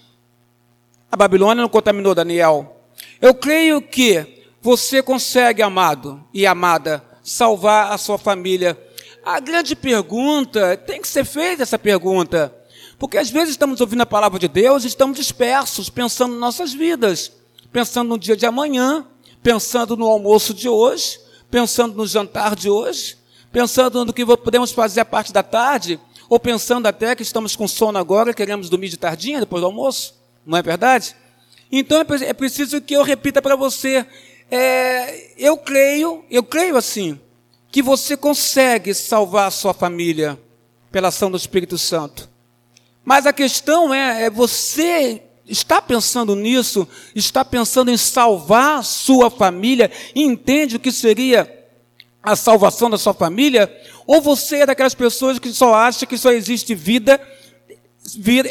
A 1.11 1.17
Babilônia 1.17 1.61
não 1.61 1.69
contaminou 1.69 2.15
Daniel. 2.15 2.77
Eu 3.21 3.33
creio 3.33 3.81
que 3.81 4.43
você 4.61 5.03
consegue, 5.03 5.61
amado 5.61 6.23
e 6.33 6.47
amada, 6.47 7.03
salvar 7.21 7.91
a 7.91 7.97
sua 7.97 8.17
família. 8.17 8.77
A 9.23 9.39
grande 9.39 9.75
pergunta, 9.75 10.77
tem 10.77 11.01
que 11.01 11.07
ser 11.07 11.25
feita 11.25 11.63
essa 11.63 11.77
pergunta. 11.77 12.55
Porque 12.97 13.17
às 13.17 13.29
vezes 13.29 13.51
estamos 13.51 13.81
ouvindo 13.81 14.01
a 14.01 14.05
palavra 14.05 14.39
de 14.39 14.47
Deus 14.47 14.83
e 14.83 14.87
estamos 14.87 15.17
dispersos, 15.17 15.89
pensando 15.89 16.35
em 16.35 16.39
nossas 16.39 16.73
vidas, 16.73 17.31
pensando 17.71 18.09
no 18.09 18.17
dia 18.17 18.37
de 18.37 18.45
amanhã, 18.45 19.05
pensando 19.43 19.97
no 19.97 20.07
almoço 20.07 20.53
de 20.53 20.69
hoje, 20.69 21.19
pensando 21.51 21.95
no 21.95 22.07
jantar 22.07 22.55
de 22.55 22.69
hoje, 22.69 23.17
pensando 23.51 24.05
no 24.05 24.13
que 24.13 24.25
podemos 24.25 24.71
fazer 24.71 25.01
a 25.01 25.05
parte 25.05 25.31
da 25.31 25.43
tarde, 25.43 25.99
ou 26.29 26.39
pensando 26.39 26.87
até 26.87 27.15
que 27.15 27.21
estamos 27.21 27.55
com 27.55 27.67
sono 27.67 27.97
agora 27.97 28.31
e 28.31 28.33
queremos 28.33 28.69
dormir 28.69 28.89
de 28.89 28.97
tardinha 28.97 29.39
depois 29.39 29.61
do 29.61 29.67
almoço. 29.67 30.15
Não 30.45 30.57
é 30.57 30.61
verdade? 30.61 31.15
Então 31.71 31.99
é, 31.99 32.05
é 32.25 32.33
preciso 32.33 32.81
que 32.81 32.95
eu 32.95 33.03
repita 33.03 33.41
para 33.41 33.55
você. 33.55 34.05
É, 34.49 35.33
eu 35.37 35.57
creio, 35.57 36.23
eu 36.29 36.43
creio 36.43 36.77
assim, 36.77 37.19
que 37.71 37.81
você 37.81 38.15
consegue 38.15 38.93
salvar 38.93 39.47
a 39.47 39.51
sua 39.51 39.73
família 39.73 40.39
pela 40.91 41.09
ação 41.09 41.29
do 41.29 41.37
Espírito 41.37 41.77
Santo. 41.77 42.29
Mas 43.05 43.27
a 43.27 43.31
questão 43.31 43.93
é, 43.93 44.23
é 44.23 44.29
você 44.29 45.21
está 45.47 45.79
pensando 45.79 46.35
nisso, 46.35 46.87
está 47.13 47.45
pensando 47.45 47.91
em 47.91 47.97
salvar 47.97 48.83
sua 48.83 49.29
família, 49.29 49.91
entende 50.15 50.75
o 50.75 50.79
que 50.79 50.91
seria 50.91 51.51
a 52.23 52.35
salvação 52.35 52.89
da 52.89 52.97
sua 52.97 53.13
família? 53.13 53.71
Ou 54.07 54.19
você 54.19 54.57
é 54.57 54.65
daquelas 54.65 54.95
pessoas 54.95 55.37
que 55.37 55.53
só 55.53 55.75
acha 55.75 56.07
que 56.07 56.17
só 56.17 56.31
existe 56.31 56.73
vida, 56.73 57.21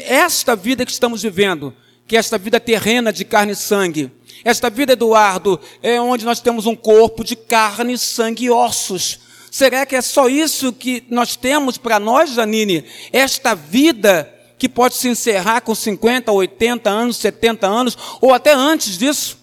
esta 0.07 0.55
vida 0.55 0.87
que 0.87 0.93
estamos 0.93 1.23
vivendo, 1.23 1.75
que 2.07 2.17
é 2.17 2.21
esta 2.21 2.39
vida 2.39 2.61
terrena 2.61 3.13
de 3.13 3.25
carne 3.25 3.53
e 3.53 3.57
sangue. 3.57 4.13
Esta 4.45 4.69
vida, 4.69 4.93
Eduardo, 4.93 5.61
é 5.83 6.01
onde 6.01 6.25
nós 6.25 6.41
temos 6.41 6.67
um 6.67 6.77
corpo 6.77 7.25
de 7.25 7.35
carne, 7.35 7.99
sangue 7.99 8.45
e 8.45 8.51
ossos. 8.51 9.21
Será 9.51 9.87
que 9.87 9.97
é 9.97 10.03
só 10.03 10.29
isso 10.29 10.73
que 10.73 11.05
nós 11.09 11.37
temos 11.37 11.79
para 11.79 11.99
nós, 11.99 12.31
Janine? 12.31 12.85
Esta 13.13 13.55
vida 13.55 14.34
que 14.59 14.69
pode 14.69 14.95
se 14.95 15.09
encerrar 15.09 15.61
com 15.61 15.75
50, 15.75 16.31
80 16.31 16.91
anos, 16.91 17.17
70 17.17 17.67
anos, 17.67 17.99
ou 18.21 18.33
até 18.33 18.53
antes 18.53 18.97
disso? 18.97 19.39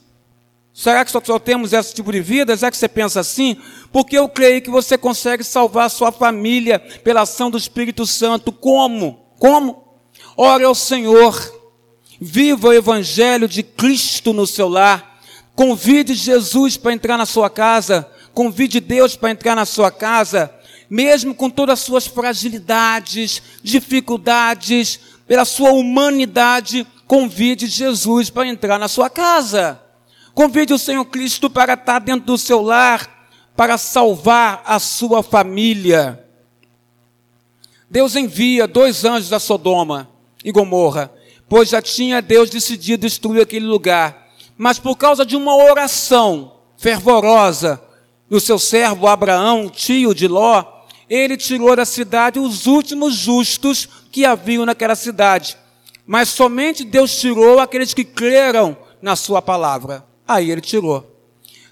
Será 0.73 1.03
que 1.03 1.11
só, 1.11 1.21
só, 1.23 1.37
temos 1.37 1.73
esse 1.73 1.93
tipo 1.93 2.11
de 2.11 2.21
vida? 2.21 2.55
Será 2.55 2.71
que 2.71 2.77
você 2.77 2.87
pensa 2.87 3.19
assim? 3.19 3.57
Porque 3.91 4.17
eu 4.17 4.29
creio 4.29 4.61
que 4.61 4.69
você 4.69 4.97
consegue 4.97 5.43
salvar 5.43 5.89
sua 5.89 6.11
família 6.11 6.79
pela 6.79 7.21
ação 7.21 7.51
do 7.51 7.57
Espírito 7.57 8.05
Santo. 8.05 8.51
Como? 8.51 9.19
Como? 9.37 9.83
Ore 10.37 10.63
ao 10.63 10.73
Senhor. 10.73 11.59
Viva 12.19 12.69
o 12.69 12.73
Evangelho 12.73 13.47
de 13.47 13.63
Cristo 13.63 14.31
no 14.31 14.47
seu 14.47 14.69
lar. 14.69 15.19
Convide 15.55 16.13
Jesus 16.13 16.77
para 16.77 16.93
entrar 16.93 17.17
na 17.17 17.25
sua 17.25 17.49
casa. 17.49 18.09
Convide 18.33 18.79
Deus 18.79 19.17
para 19.17 19.31
entrar 19.31 19.55
na 19.55 19.65
sua 19.65 19.91
casa 19.91 20.51
mesmo 20.91 21.33
com 21.33 21.49
todas 21.49 21.79
as 21.79 21.85
suas 21.85 22.05
fragilidades, 22.05 23.41
dificuldades, 23.63 24.99
pela 25.25 25.45
sua 25.45 25.71
humanidade, 25.71 26.85
convide 27.07 27.67
Jesus 27.67 28.29
para 28.29 28.49
entrar 28.49 28.77
na 28.77 28.89
sua 28.89 29.09
casa. 29.09 29.81
Convide 30.33 30.73
o 30.73 30.77
Senhor 30.77 31.05
Cristo 31.05 31.49
para 31.49 31.75
estar 31.75 31.99
dentro 31.99 32.25
do 32.25 32.37
seu 32.37 32.61
lar, 32.61 33.29
para 33.55 33.77
salvar 33.77 34.63
a 34.65 34.79
sua 34.79 35.23
família. 35.23 36.25
Deus 37.89 38.17
envia 38.17 38.67
dois 38.67 39.05
anjos 39.05 39.31
a 39.31 39.39
Sodoma 39.39 40.09
e 40.43 40.51
Gomorra, 40.51 41.09
pois 41.47 41.69
já 41.69 41.81
tinha 41.81 42.21
Deus 42.21 42.49
decidido 42.49 43.03
destruir 43.03 43.43
aquele 43.43 43.65
lugar. 43.65 44.27
Mas 44.57 44.77
por 44.77 44.97
causa 44.97 45.25
de 45.25 45.37
uma 45.37 45.55
oração 45.55 46.51
fervorosa 46.75 47.81
do 48.29 48.41
seu 48.41 48.59
servo 48.59 49.07
Abraão, 49.07 49.69
tio 49.69 50.13
de 50.13 50.27
Ló, 50.27 50.80
ele 51.13 51.35
tirou 51.35 51.75
da 51.75 51.83
cidade 51.83 52.39
os 52.39 52.67
últimos 52.67 53.15
justos 53.15 53.85
que 54.09 54.23
haviam 54.23 54.65
naquela 54.65 54.95
cidade. 54.95 55.57
Mas 56.07 56.29
somente 56.29 56.85
Deus 56.85 57.19
tirou 57.19 57.59
aqueles 57.59 57.93
que 57.93 58.05
creram 58.05 58.77
na 59.01 59.17
sua 59.17 59.41
palavra. 59.41 60.05
Aí 60.25 60.49
ele 60.49 60.61
tirou. 60.61 61.05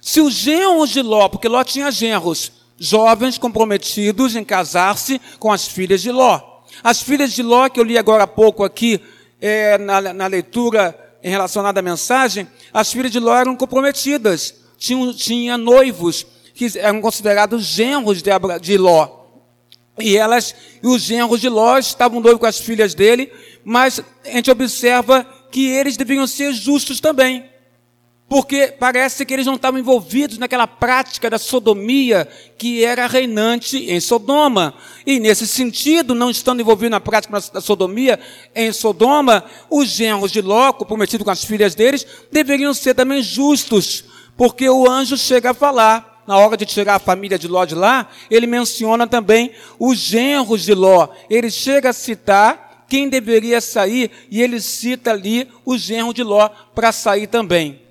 Se 0.01 0.19
os 0.19 0.33
genros 0.33 0.89
de 0.89 1.01
Ló, 1.01 1.29
porque 1.29 1.47
Ló 1.47 1.63
tinha 1.63 1.89
genros, 1.89 2.51
jovens 2.77 3.37
comprometidos 3.37 4.35
em 4.35 4.43
casar-se 4.43 5.21
com 5.39 5.53
as 5.53 5.65
filhas 5.65 6.01
de 6.01 6.11
Ló. 6.11 6.41
As 6.83 7.01
filhas 7.01 7.31
de 7.31 7.41
Ló, 7.41 7.69
que 7.69 7.79
eu 7.79 7.85
li 7.85 7.97
agora 7.97 8.23
há 8.23 8.27
pouco 8.27 8.65
aqui, 8.65 8.99
é, 9.39 9.77
na, 9.77 10.01
na 10.01 10.27
leitura 10.27 11.15
em 11.23 11.29
relacionada 11.29 11.79
à 11.79 11.83
mensagem, 11.83 12.45
as 12.73 12.91
filhas 12.91 13.11
de 13.11 13.21
Ló 13.21 13.33
eram 13.33 13.55
comprometidas, 13.55 14.53
tinham, 14.77 15.13
tinham 15.13 15.57
noivos, 15.57 16.27
que 16.53 16.77
eram 16.77 16.99
considerados 16.99 17.63
genros 17.63 18.21
de, 18.21 18.31
de 18.61 18.77
Ló. 18.77 19.18
E 20.01 20.17
elas, 20.17 20.55
e 20.81 20.87
os 20.87 21.01
genros 21.01 21.41
de 21.41 21.49
Ló 21.49 21.77
estavam 21.77 22.19
noivos 22.19 22.39
com 22.39 22.45
as 22.45 22.59
filhas 22.59 22.93
dele, 22.93 23.31
mas 23.63 24.01
a 24.25 24.29
gente 24.31 24.49
observa 24.49 25.25
que 25.51 25.67
eles 25.67 25.97
deviam 25.97 26.25
ser 26.27 26.53
justos 26.53 26.99
também. 26.99 27.49
Porque 28.29 28.67
parece 28.67 29.25
que 29.25 29.33
eles 29.33 29.47
não 29.47 29.55
estavam 29.55 29.79
envolvidos 29.79 30.37
naquela 30.37 30.67
prática 30.67 31.31
da 31.31 31.39
sodomia 31.39 32.27
que 32.59 32.85
era 32.85 33.07
reinante 33.07 33.77
em 33.77 33.99
Sodoma. 33.99 34.75
E 35.03 35.19
nesse 35.19 35.47
sentido, 35.47 36.13
não 36.13 36.29
estando 36.29 36.61
envolvidos 36.61 36.91
na 36.91 36.99
prática 36.99 37.39
da 37.51 37.59
sodomia 37.59 38.19
em 38.53 38.71
Sodoma, 38.71 39.43
os 39.67 39.87
genros 39.89 40.31
de 40.31 40.41
Ló, 40.41 40.71
comprometidos 40.71 41.25
com 41.25 41.31
as 41.31 41.43
filhas 41.43 41.73
deles, 41.73 42.05
deveriam 42.31 42.71
ser 42.71 42.93
também 42.93 43.23
justos. 43.23 44.05
Porque 44.37 44.69
o 44.69 44.87
anjo 44.87 45.17
chega 45.17 45.49
a 45.49 45.55
falar 45.55 46.08
na 46.29 46.37
hora 46.37 46.55
de 46.55 46.63
tirar 46.63 46.93
a 46.93 46.99
família 46.99 47.39
de 47.39 47.47
Ló 47.47 47.65
de 47.65 47.73
lá, 47.73 48.07
ele 48.29 48.45
menciona 48.45 49.07
também 49.07 49.51
os 49.79 49.97
genros 49.97 50.61
de 50.61 50.75
Ló. 50.75 51.07
Ele 51.27 51.49
chega 51.49 51.89
a 51.89 51.93
citar 51.93 52.85
quem 52.87 53.09
deveria 53.09 53.59
sair, 53.59 54.11
e 54.29 54.39
ele 54.39 54.61
cita 54.61 55.09
ali 55.09 55.49
o 55.65 55.75
genro 55.75 56.13
de 56.13 56.21
Ló 56.21 56.47
para 56.75 56.91
sair 56.91 57.25
também. 57.25 57.81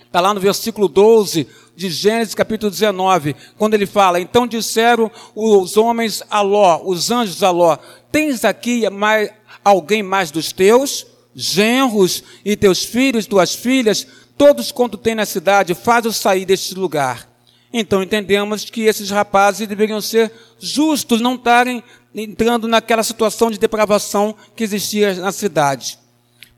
Está 0.00 0.18
lá 0.18 0.32
no 0.32 0.40
versículo 0.40 0.88
12 0.88 1.46
de 1.76 1.90
Gênesis 1.90 2.34
capítulo 2.34 2.70
19, 2.70 3.36
quando 3.58 3.74
ele 3.74 3.84
fala: 3.84 4.18
Então 4.18 4.46
disseram 4.46 5.10
os 5.34 5.76
homens 5.76 6.22
a 6.30 6.40
Ló, 6.40 6.80
os 6.82 7.10
anjos 7.10 7.42
a 7.42 7.50
Ló: 7.50 7.76
Tens 8.10 8.46
aqui 8.46 8.88
mais, 8.88 9.30
alguém 9.62 10.02
mais 10.02 10.30
dos 10.30 10.52
teus? 10.52 11.06
Genros 11.34 12.24
e 12.46 12.56
teus 12.56 12.82
filhos, 12.82 13.26
tuas 13.26 13.54
filhas, 13.54 14.06
todos 14.38 14.72
quanto 14.72 14.96
tem 14.96 15.14
na 15.14 15.26
cidade, 15.26 15.74
faz-os 15.74 16.16
sair 16.16 16.46
deste 16.46 16.74
lugar. 16.74 17.30
Então 17.72 18.02
entendemos 18.02 18.68
que 18.68 18.82
esses 18.82 19.10
rapazes 19.10 19.66
deveriam 19.66 20.00
ser 20.00 20.30
justos, 20.58 21.20
não 21.20 21.36
estarem 21.36 21.82
entrando 22.14 22.68
naquela 22.68 23.02
situação 23.02 23.50
de 23.50 23.58
depravação 23.58 24.34
que 24.54 24.62
existia 24.62 25.14
na 25.14 25.32
cidade. 25.32 25.98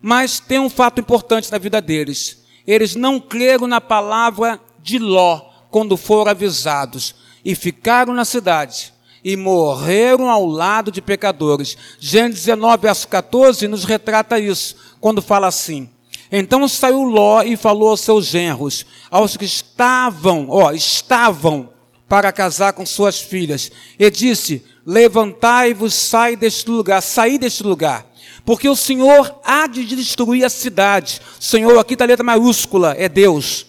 Mas 0.02 0.40
tem 0.40 0.58
um 0.58 0.68
fato 0.68 1.00
importante 1.00 1.50
na 1.50 1.58
vida 1.58 1.80
deles. 1.80 2.44
Eles 2.66 2.96
não 2.96 3.20
creram 3.20 3.66
na 3.66 3.80
palavra 3.80 4.60
de 4.82 4.98
Ló 4.98 5.40
quando 5.70 5.96
foram 5.96 6.30
avisados 6.30 7.14
e 7.44 7.54
ficaram 7.54 8.12
na 8.12 8.24
cidade 8.24 8.92
e 9.24 9.36
morreram 9.36 10.28
ao 10.28 10.44
lado 10.44 10.90
de 10.90 11.00
pecadores. 11.00 11.76
Gênesis 11.98 12.44
19, 12.44 12.82
verso 12.82 13.08
14 13.08 13.66
nos 13.66 13.84
retrata 13.84 14.38
isso, 14.38 14.76
quando 15.00 15.22
fala 15.22 15.46
assim: 15.46 15.88
Então 16.36 16.66
saiu 16.66 17.04
Ló 17.04 17.42
e 17.44 17.56
falou 17.56 17.90
aos 17.90 18.00
seus 18.00 18.26
genros, 18.26 18.84
aos 19.08 19.36
que 19.36 19.44
estavam, 19.44 20.48
ó, 20.50 20.72
estavam 20.72 21.70
para 22.08 22.32
casar 22.32 22.72
com 22.72 22.84
suas 22.84 23.20
filhas, 23.20 23.70
e 23.96 24.10
disse: 24.10 24.64
Levantai-vos, 24.84 25.94
sai 25.94 26.34
deste 26.34 26.68
lugar, 26.68 27.00
saí 27.00 27.38
deste 27.38 27.62
lugar. 27.62 28.04
Porque 28.44 28.68
o 28.68 28.74
Senhor 28.74 29.40
há 29.44 29.68
de 29.68 29.84
destruir 29.84 30.44
a 30.44 30.50
cidade. 30.50 31.20
Senhor, 31.38 31.78
aqui 31.78 31.92
está 31.92 32.04
a 32.04 32.08
letra 32.08 32.24
maiúscula, 32.24 32.96
é 32.98 33.08
Deus. 33.08 33.66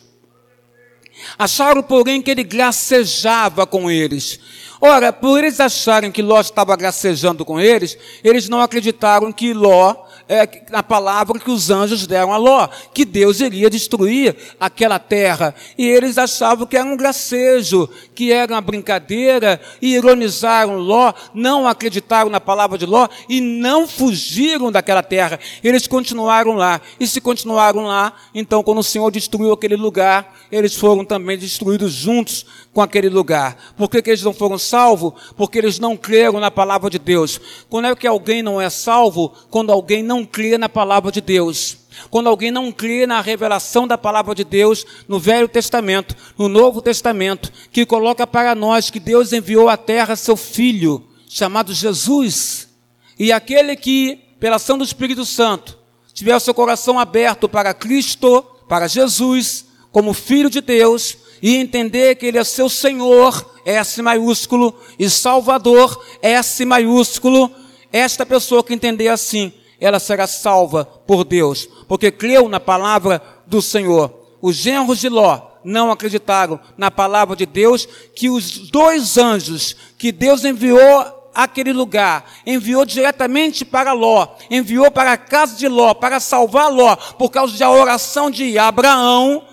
Acharam, 1.37 1.83
porém, 1.83 2.19
que 2.19 2.31
ele 2.31 2.43
gracejava 2.43 3.67
com 3.67 3.91
eles. 3.91 4.39
Ora, 4.81 5.13
por 5.13 5.37
eles 5.37 5.59
acharem 5.59 6.11
que 6.11 6.21
Ló 6.23 6.41
estava 6.41 6.75
gracejando 6.75 7.45
com 7.45 7.59
eles, 7.59 7.95
eles 8.23 8.49
não 8.49 8.59
acreditaram 8.59 9.31
que 9.31 9.53
Ló 9.53 10.04
é, 10.27 10.47
a 10.71 10.81
palavra 10.81 11.39
que 11.39 11.51
os 11.51 11.69
anjos 11.69 12.07
deram 12.07 12.33
a 12.33 12.37
Ló, 12.37 12.67
que 12.93 13.05
Deus 13.05 13.39
iria 13.39 13.69
destruir 13.69 14.35
aquela 14.59 14.97
terra. 14.97 15.53
E 15.77 15.85
eles 15.87 16.17
achavam 16.17 16.65
que 16.65 16.77
era 16.77 16.87
um 16.87 16.97
gracejo, 16.97 17.87
que 18.13 18.31
era 18.31 18.53
uma 18.53 18.61
brincadeira, 18.61 19.61
e 19.81 19.93
ironizaram 19.93 20.77
Ló, 20.77 21.13
não 21.33 21.67
acreditaram 21.67 22.29
na 22.29 22.41
palavra 22.41 22.77
de 22.77 22.85
Ló 22.85 23.07
e 23.29 23.39
não 23.39 23.87
fugiram 23.87 24.71
daquela 24.71 25.03
terra. 25.03 25.39
Eles 25.63 25.87
continuaram 25.87 26.55
lá. 26.55 26.81
E 26.99 27.07
se 27.07 27.21
continuaram 27.21 27.83
lá, 27.83 28.13
então 28.33 28.63
quando 28.63 28.79
o 28.79 28.83
Senhor 28.83 29.11
destruiu 29.11 29.53
aquele 29.53 29.75
lugar, 29.75 30.35
eles 30.51 30.75
foram 30.75 31.05
também 31.05 31.37
destruídos 31.37 31.93
juntos 31.93 32.45
com 32.73 32.81
aquele 32.81 33.09
lugar. 33.09 33.73
Por 33.77 33.89
que, 33.89 34.01
que 34.01 34.09
eles 34.09 34.21
não 34.21 34.33
foram 34.33 34.57
salvos? 34.57 35.13
Porque 35.37 35.57
eles 35.57 35.79
não 35.79 35.95
creram 35.95 36.39
na 36.41 36.51
palavra 36.51 36.89
de 36.89 36.99
Deus. 36.99 37.39
Quando 37.69 37.87
é 37.87 37.95
que 37.95 38.05
alguém 38.05 38.43
não 38.43 38.59
é 38.59 38.69
salvo? 38.69 39.33
Quando 39.49 39.71
alguém 39.71 40.03
não 40.03 40.14
crê 40.23 40.57
na 40.57 40.69
palavra 40.69 41.11
de 41.11 41.19
Deus. 41.19 41.77
Quando 42.09 42.27
alguém 42.27 42.51
não 42.51 42.71
crê 42.71 43.07
na 43.07 43.21
revelação 43.21 43.87
da 43.87 43.97
palavra 43.97 44.35
de 44.35 44.43
Deus 44.43 44.85
no 45.07 45.19
Velho 45.19 45.47
Testamento, 45.47 46.15
no 46.37 46.47
Novo 46.47 46.81
Testamento, 46.81 47.51
que 47.71 47.85
coloca 47.85 48.27
para 48.27 48.53
nós 48.53 48.89
que 48.89 48.99
Deus 48.99 49.33
enviou 49.33 49.67
à 49.67 49.77
terra 49.77 50.15
seu 50.15 50.37
Filho, 50.37 51.03
chamado 51.27 51.73
Jesus. 51.73 52.69
E 53.17 53.31
aquele 53.31 53.75
que, 53.75 54.19
pela 54.39 54.57
ação 54.57 54.77
do 54.77 54.83
Espírito 54.83 55.25
Santo, 55.25 55.77
tiver 56.13 56.35
o 56.35 56.39
seu 56.39 56.53
coração 56.53 56.99
aberto 56.99 57.49
para 57.49 57.73
Cristo, 57.73 58.41
para 58.67 58.87
Jesus, 58.87 59.65
como 59.91 60.13
Filho 60.13 60.49
de 60.49 60.61
Deus, 60.61 61.17
e 61.41 61.55
entender 61.55 62.15
que 62.15 62.25
Ele 62.25 62.37
é 62.37 62.43
seu 62.43 62.69
Senhor, 62.69 63.53
S 63.65 64.01
maiúsculo, 64.01 64.75
e 64.97 65.09
Salvador, 65.09 66.01
S 66.21 66.63
maiúsculo, 66.65 67.51
esta 67.91 68.25
pessoa 68.25 68.63
que 68.63 68.73
entender 68.73 69.07
assim, 69.07 69.53
ela 69.79 69.99
será 69.99 70.27
salva 70.27 70.85
por 70.85 71.23
Deus, 71.23 71.67
porque 71.87 72.11
creu 72.11 72.47
na 72.47 72.59
palavra 72.59 73.21
do 73.45 73.61
Senhor. 73.61 74.13
Os 74.41 74.55
genros 74.55 74.99
de 74.99 75.09
Ló 75.09 75.41
não 75.63 75.91
acreditaram 75.91 76.59
na 76.77 76.91
palavra 76.91 77.35
de 77.35 77.45
Deus, 77.45 77.87
que 78.15 78.29
os 78.29 78.69
dois 78.69 79.17
anjos 79.17 79.75
que 79.97 80.11
Deus 80.11 80.45
enviou 80.45 81.31
àquele 81.33 81.73
lugar, 81.73 82.25
enviou 82.45 82.85
diretamente 82.85 83.65
para 83.65 83.91
Ló, 83.91 84.27
enviou 84.49 84.89
para 84.89 85.13
a 85.13 85.17
casa 85.17 85.55
de 85.57 85.67
Ló, 85.67 85.93
para 85.93 86.19
salvar 86.19 86.71
Ló, 86.71 86.95
por 86.95 87.29
causa 87.29 87.57
da 87.57 87.69
oração 87.69 88.31
de 88.31 88.57
Abraão, 88.57 89.43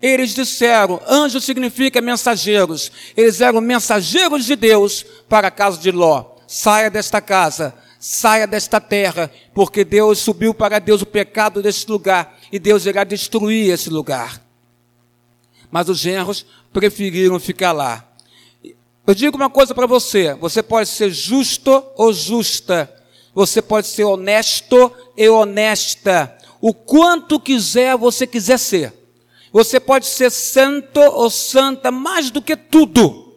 eles 0.00 0.34
disseram, 0.34 1.00
anjo 1.08 1.40
significa 1.40 2.00
mensageiros. 2.00 2.90
Eles 3.16 3.40
eram 3.40 3.60
mensageiros 3.60 4.44
de 4.44 4.54
Deus 4.54 5.04
para 5.28 5.48
a 5.48 5.50
casa 5.50 5.78
de 5.78 5.90
Ló. 5.90 6.36
Saia 6.46 6.88
desta 6.88 7.20
casa, 7.20 7.74
saia 7.98 8.46
desta 8.46 8.80
terra, 8.80 9.30
porque 9.52 9.84
Deus 9.84 10.18
subiu 10.18 10.54
para 10.54 10.78
Deus 10.78 11.02
o 11.02 11.06
pecado 11.06 11.62
deste 11.62 11.90
lugar 11.90 12.38
e 12.52 12.58
Deus 12.58 12.86
irá 12.86 13.04
destruir 13.04 13.72
esse 13.72 13.90
lugar. 13.90 14.42
Mas 15.70 15.88
os 15.88 15.98
genros 15.98 16.46
preferiram 16.72 17.38
ficar 17.40 17.72
lá. 17.72 18.08
Eu 19.06 19.14
digo 19.14 19.36
uma 19.36 19.50
coisa 19.50 19.74
para 19.74 19.86
você: 19.86 20.34
você 20.34 20.62
pode 20.62 20.88
ser 20.88 21.10
justo 21.10 21.82
ou 21.96 22.12
justa, 22.12 22.92
você 23.34 23.60
pode 23.60 23.86
ser 23.86 24.04
honesto 24.04 24.92
e 25.16 25.28
honesta, 25.28 26.36
o 26.60 26.72
quanto 26.72 27.40
quiser 27.40 27.96
você 27.96 28.26
quiser 28.26 28.58
ser. 28.58 28.94
Você 29.50 29.80
pode 29.80 30.06
ser 30.06 30.30
santo 30.30 31.00
ou 31.00 31.30
santa 31.30 31.90
mais 31.90 32.30
do 32.30 32.42
que 32.42 32.54
tudo. 32.54 33.34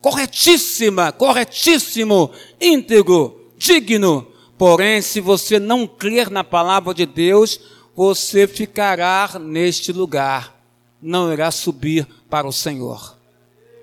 Corretíssima, 0.00 1.10
corretíssimo, 1.10 2.30
íntegro, 2.60 3.37
digno. 3.58 4.26
Porém, 4.56 5.02
se 5.02 5.20
você 5.20 5.58
não 5.58 5.86
crer 5.86 6.30
na 6.30 6.42
palavra 6.42 6.94
de 6.94 7.04
Deus, 7.04 7.60
você 7.94 8.46
ficará 8.46 9.38
neste 9.40 9.92
lugar. 9.92 10.56
Não 11.02 11.32
irá 11.32 11.50
subir 11.50 12.06
para 12.30 12.46
o 12.46 12.52
Senhor. 12.52 13.16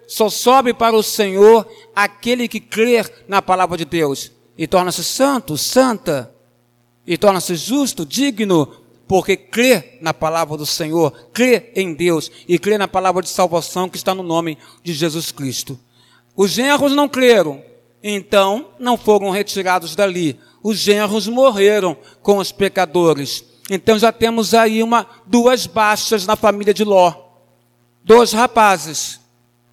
Só 0.07 0.29
sobe 0.29 0.73
para 0.73 0.95
o 0.95 1.03
Senhor 1.03 1.67
aquele 1.95 2.47
que 2.47 2.59
crer 2.59 3.25
na 3.27 3.41
palavra 3.41 3.77
de 3.77 3.85
Deus 3.85 4.31
e 4.57 4.67
torna-se 4.67 5.03
santo, 5.03 5.57
santa, 5.57 6.31
e 7.05 7.17
torna-se 7.17 7.55
justo, 7.55 8.05
digno, 8.05 8.67
porque 9.07 9.35
crê 9.35 9.97
na 10.01 10.13
palavra 10.13 10.57
do 10.57 10.65
Senhor, 10.65 11.11
crê 11.33 11.71
em 11.75 11.93
Deus 11.93 12.31
e 12.47 12.57
crê 12.57 12.77
na 12.77 12.87
palavra 12.87 13.21
de 13.21 13.29
salvação 13.29 13.89
que 13.89 13.97
está 13.97 14.15
no 14.15 14.23
nome 14.23 14.57
de 14.83 14.93
Jesus 14.93 15.31
Cristo. 15.31 15.79
Os 16.35 16.51
genros 16.51 16.93
não 16.93 17.07
creram, 17.07 17.61
então 18.07 18.67
não 18.77 18.95
foram 18.95 19.31
retirados 19.31 19.95
dali. 19.95 20.39
Os 20.61 20.77
genros 20.77 21.27
morreram 21.27 21.97
com 22.21 22.37
os 22.37 22.51
pecadores. 22.51 23.43
Então 23.67 23.97
já 23.97 24.11
temos 24.11 24.53
aí 24.53 24.83
uma 24.83 25.07
duas 25.25 25.65
baixas 25.65 26.27
na 26.27 26.35
família 26.35 26.71
de 26.71 26.83
Ló. 26.83 27.11
Dois 28.03 28.31
rapazes 28.31 29.19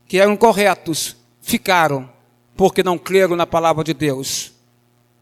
que 0.06 0.18
eram 0.18 0.34
corretos 0.34 1.14
ficaram 1.42 2.10
porque 2.56 2.82
não 2.82 2.96
creram 2.96 3.36
na 3.36 3.46
palavra 3.46 3.84
de 3.84 3.92
Deus. 3.92 4.52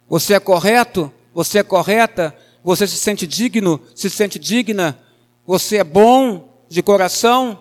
Você 0.09 0.35
é 0.35 0.41
correto? 0.41 1.13
Você 1.35 1.59
é 1.59 1.63
correta? 1.65 2.37
Você 2.63 2.87
se 2.87 2.97
sente 2.97 3.27
digno? 3.27 3.81
Se 3.93 4.09
sente 4.09 4.39
digna? 4.39 4.97
Você 5.45 5.79
é 5.79 5.85
bom 5.85 6.49
de 6.69 6.81
coração? 6.81 7.59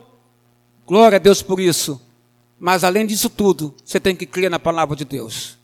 Glória 0.85 1.15
a 1.15 1.19
Deus 1.19 1.41
por 1.41 1.59
isso. 1.59 1.99
Mas 2.59 2.83
além 2.83 3.05
disso 3.05 3.29
tudo, 3.29 3.73
você 3.83 3.99
tem 3.99 4.15
que 4.15 4.25
crer 4.25 4.51
na 4.51 4.59
palavra 4.59 4.95
de 4.95 5.05
Deus. 5.05 5.57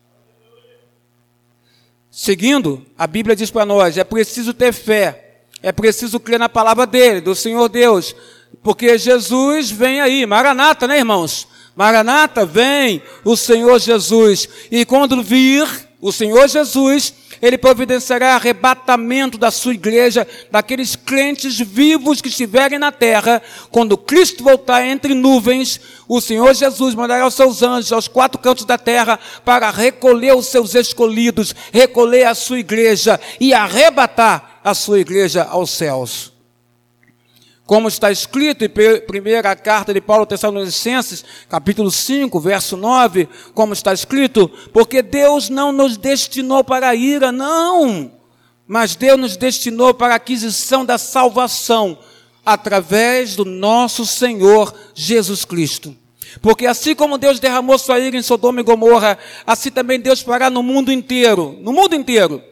Seguindo, 2.10 2.86
a 2.98 3.06
Bíblia 3.06 3.36
diz 3.36 3.52
para 3.52 3.66
nós: 3.66 3.98
é 3.98 4.04
preciso 4.04 4.54
ter 4.54 4.72
fé, 4.72 5.42
é 5.62 5.74
preciso 5.74 6.18
crer 6.20 6.40
na 6.40 6.48
palavra 6.48 6.88
dele, 6.88 7.20
do 7.20 7.36
Senhor 7.36 7.68
Deus, 7.68 8.16
porque 8.64 8.98
Jesus 8.98 9.70
vem 9.70 10.00
aí, 10.00 10.26
Maranata, 10.26 10.88
né, 10.88 11.00
irmãos? 11.00 11.48
Maranata, 11.76 12.46
vem 12.46 13.04
o 13.26 13.36
Senhor 13.36 13.78
Jesus, 13.80 14.48
e 14.72 14.86
quando 14.86 15.22
vir 15.22 15.68
o 16.06 16.12
Senhor 16.12 16.48
Jesus, 16.48 17.16
ele 17.42 17.58
providenciará 17.58 18.36
arrebatamento 18.36 19.40
da 19.40 19.50
sua 19.50 19.74
igreja, 19.74 20.28
daqueles 20.52 20.96
crentes 20.96 21.58
vivos 21.58 22.22
que 22.22 22.28
estiverem 22.28 22.78
na 22.78 22.92
terra. 22.92 23.42
Quando 23.72 23.98
Cristo 23.98 24.44
voltar 24.44 24.86
entre 24.86 25.16
nuvens, 25.16 25.82
o 26.08 26.22
Senhor 26.22 26.54
Jesus 26.54 26.94
mandará 26.94 27.26
os 27.26 27.34
seus 27.34 27.64
anjos 27.64 27.92
aos 27.92 28.08
quatro 28.08 28.40
cantos 28.40 28.66
da 28.66 28.78
terra 28.78 29.20
para 29.44 29.72
recolher 29.72 30.36
os 30.36 30.46
seus 30.46 30.76
escolhidos, 30.76 31.56
recolher 31.74 32.26
a 32.26 32.36
sua 32.36 32.60
igreja 32.60 33.20
e 33.40 33.52
arrebatar 33.52 34.60
a 34.64 34.76
sua 34.76 35.00
igreja 35.00 35.44
aos 35.50 35.72
céus. 35.72 36.35
Como 37.66 37.88
está 37.88 38.12
escrito 38.12 38.64
em 38.64 38.70
primeira 39.08 39.56
carta 39.56 39.92
de 39.92 40.00
Paulo 40.00 40.28
Tessalonicenses, 40.28 41.26
capítulo 41.50 41.90
5, 41.90 42.40
verso 42.40 42.78
9, 42.78 43.28
como 43.56 43.74
está 43.74 43.92
escrito, 43.92 44.48
porque 44.72 45.02
Deus 45.02 45.50
não 45.50 45.72
nos 45.72 45.98
destinou 45.98 46.64
para 46.64 46.90
a 46.90 46.96
ira, 46.96 47.32
não, 47.32 48.12
mas 48.68 48.96
Deus 48.96 49.20
nos 49.20 49.36
destinou 49.36 49.96
para 49.96 50.14
a 50.14 50.18
aquisição 50.18 50.86
da 50.86 51.00
salvação 51.00 51.98
através 52.46 53.36
do 53.36 53.44
nosso 53.44 54.06
Senhor 54.06 54.72
Jesus 54.94 55.44
Cristo. 55.44 55.96
Porque 56.44 56.68
assim 56.68 56.94
como 56.94 57.18
Deus 57.18 57.40
derramou 57.40 57.80
sua 57.80 58.00
ira 58.00 58.16
em 58.16 58.22
Sodoma 58.22 58.60
e 58.60 58.64
Gomorra, 58.64 59.18
assim 59.46 59.72
também 59.72 60.00
Deus 60.00 60.22
fará 60.22 60.52
no 60.52 60.62
mundo 60.62 60.92
inteiro, 60.92 61.58
no 61.62 61.74
mundo 61.74 61.96
inteiro 61.96 62.44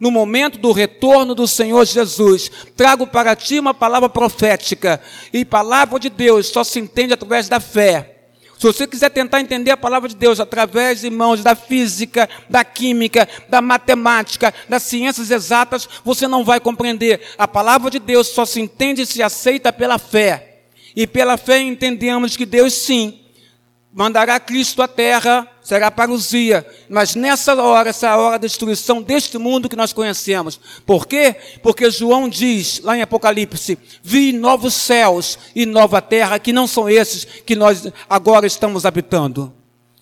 no 0.00 0.10
momento 0.10 0.58
do 0.58 0.72
retorno 0.72 1.34
do 1.34 1.46
Senhor 1.46 1.84
Jesus, 1.84 2.50
trago 2.76 3.06
para 3.06 3.34
ti 3.34 3.58
uma 3.58 3.74
palavra 3.74 4.08
profética. 4.08 5.00
E 5.32 5.44
palavra 5.44 5.98
de 5.98 6.08
Deus 6.08 6.48
só 6.48 6.62
se 6.62 6.78
entende 6.78 7.12
através 7.12 7.48
da 7.48 7.58
fé. 7.58 8.14
Se 8.58 8.66
você 8.66 8.88
quiser 8.88 9.10
tentar 9.10 9.40
entender 9.40 9.70
a 9.70 9.76
palavra 9.76 10.08
de 10.08 10.16
Deus 10.16 10.40
através, 10.40 11.04
irmãos, 11.04 11.44
da 11.44 11.54
física, 11.54 12.28
da 12.50 12.64
química, 12.64 13.28
da 13.48 13.62
matemática, 13.62 14.52
das 14.68 14.82
ciências 14.82 15.30
exatas, 15.30 15.88
você 16.04 16.26
não 16.26 16.44
vai 16.44 16.58
compreender. 16.58 17.20
A 17.38 17.46
palavra 17.46 17.88
de 17.88 18.00
Deus 18.00 18.26
só 18.26 18.44
se 18.44 18.60
entende 18.60 19.02
e 19.02 19.06
se 19.06 19.22
aceita 19.22 19.72
pela 19.72 19.96
fé. 19.96 20.62
E 20.96 21.06
pela 21.06 21.36
fé 21.36 21.60
entendemos 21.60 22.36
que 22.36 22.44
Deus 22.44 22.74
sim 22.74 23.20
mandará 23.92 24.38
Cristo 24.38 24.82
à 24.82 24.88
terra, 24.88 25.48
será 25.62 25.90
parousia. 25.90 26.66
Mas 26.88 27.14
nessa 27.14 27.54
hora, 27.54 27.90
essa 27.90 28.08
é 28.08 28.16
hora 28.16 28.38
da 28.38 28.46
destruição 28.46 29.02
deste 29.02 29.38
mundo 29.38 29.68
que 29.68 29.76
nós 29.76 29.92
conhecemos. 29.92 30.60
Por 30.86 31.06
quê? 31.06 31.34
Porque 31.62 31.90
João 31.90 32.28
diz, 32.28 32.80
lá 32.82 32.96
em 32.96 33.02
Apocalipse, 33.02 33.78
vi 34.02 34.32
novos 34.32 34.74
céus 34.74 35.38
e 35.54 35.66
nova 35.66 36.00
terra, 36.00 36.38
que 36.38 36.52
não 36.52 36.66
são 36.66 36.88
esses 36.88 37.24
que 37.24 37.56
nós 37.56 37.88
agora 38.08 38.46
estamos 38.46 38.84
habitando. 38.84 39.52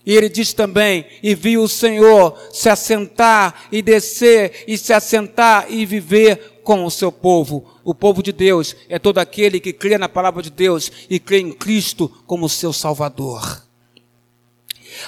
E 0.05 0.15
ele 0.15 0.29
diz 0.29 0.53
também, 0.53 1.05
e 1.21 1.35
vi 1.35 1.59
o 1.59 1.67
Senhor 1.67 2.39
se 2.53 2.69
assentar 2.69 3.67
e 3.73 3.83
descer, 3.83 4.65
e 4.69 4.79
se 4.79 4.93
assentar 4.93 5.67
e 5.69 5.85
viver 5.85 6.61
com 6.63 6.85
o 6.85 6.91
seu 6.91 7.11
povo. 7.11 7.65
O 7.83 7.93
povo 7.93 8.23
de 8.23 8.31
Deus 8.31 8.77
é 8.89 9.01
todo 9.01 9.19
aquele 9.19 9.59
que 9.59 9.73
crê 9.73 9.99
na 9.99 10.09
palavra 10.09 10.43
de 10.43 10.51
Deus 10.51 10.93
e 11.11 11.19
crê 11.19 11.41
em 11.41 11.53
Cristo 11.53 12.09
como 12.25 12.49
seu 12.49 12.73
Salvador. 12.73 13.66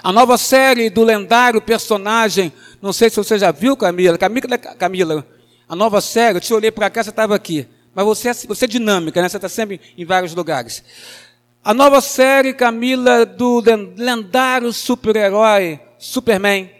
A 0.03 0.13
nova 0.13 0.39
série 0.39 0.91
do 0.91 1.03
lendário 1.05 1.61
personagem, 1.61 2.53
não 2.81 2.93
sei 2.93 3.11
se 3.11 3.17
você 3.17 3.39
já 3.39 3.51
viu, 3.51 3.77
Camila. 3.77 4.17
Camila, 4.17 4.59
Camila 4.59 5.27
a 5.69 5.77
nova 5.77 6.01
série, 6.01 6.39
eu 6.39 6.41
te 6.41 6.55
olhei 6.55 6.71
para 6.71 6.89
cá, 6.89 7.05
você 7.05 7.11
estava 7.11 7.35
aqui. 7.35 7.69
Mas 7.95 8.05
você, 8.07 8.31
é, 8.31 8.33
você 8.33 8.65
é 8.65 8.69
dinâmica, 8.69 9.21
né? 9.21 9.29
Você 9.29 9.37
está 9.37 9.49
sempre 9.49 9.79
em 9.99 10.05
vários 10.05 10.35
lugares. 10.35 10.83
A 11.63 11.75
nova 11.75 12.01
série, 12.01 12.55
Camila, 12.55 13.27
do 13.27 13.63
lendário 13.97 14.73
super-herói 14.73 15.79
Superman. 15.99 16.71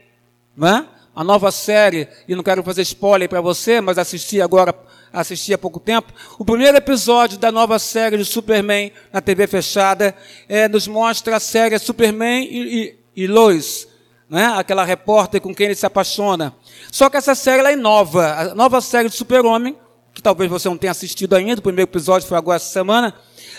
Né? 0.57 0.87
A 1.15 1.23
nova 1.23 1.53
série, 1.53 2.09
e 2.27 2.35
não 2.35 2.43
quero 2.43 2.63
fazer 2.63 2.81
spoiler 2.83 3.29
para 3.29 3.43
você, 3.43 3.81
mas 3.81 3.99
assisti 3.99 4.41
agora, 4.41 4.75
assisti 5.21 5.53
há 5.53 5.59
pouco 5.59 5.81
tempo. 5.81 6.13
O 6.39 6.45
primeiro 6.45 6.77
episódio 6.77 7.39
da 7.39 7.53
nova 7.53 7.79
série 7.79 8.17
de 8.17 8.25
Superman 8.25 8.93
na 9.13 9.21
TV 9.21 9.47
fechada 9.47 10.15
é, 10.49 10.69
nos 10.69 10.87
mostra 10.87 11.37
a 11.37 11.41
série 11.41 11.79
Superman 11.79 12.45
e, 12.51 12.95
e 12.95 12.99
e 13.19 13.27
Lois, 13.27 13.89
né? 14.31 14.47
aquela 14.57 14.85
repórter 14.85 15.41
com 15.41 15.53
quem 15.53 15.67
ele 15.67 15.75
se 15.75 15.85
apaixona. 15.85 16.55
Só 16.89 17.11
que 17.11 17.17
essa 17.17 17.35
série 17.35 17.59
ela 17.59 17.73
é 17.73 17.77
nova, 17.77 18.33
a 18.33 18.55
nova 18.55 18.81
série 18.81 19.09
de 19.09 19.17
Super-Homem, 19.17 19.77
que 20.15 20.23
talvez 20.23 20.49
você 20.49 20.69
não 20.69 20.79
tenha 20.79 20.93
assistido 20.93 21.35
ainda, 21.35 21.59
o 21.59 21.63
primeiro 21.63 21.91
episódio 21.91 22.29
foi 22.29 22.39
agora 22.39 22.59
essa 22.59 22.73
semana, 22.73 23.13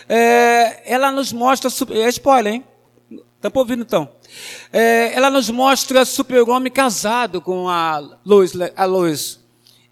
é, 0.08 0.82
ela 0.89 1.12
nos 1.12 1.34
mostra, 1.34 1.69
é 1.91 2.08
spoiler, 2.08 2.54
hein? 2.54 2.63
Estão 3.36 3.52
ouvindo 3.54 3.82
então? 3.82 4.10
É, 4.72 5.13
ela 5.13 5.30
nos 5.30 5.50
mostra 5.50 6.06
Super-Homem 6.06 6.72
casado 6.72 7.41
com 7.41 7.67
a 7.67 8.02
Lois, 8.26 8.54
a 8.78 8.86
Lois. 8.86 9.41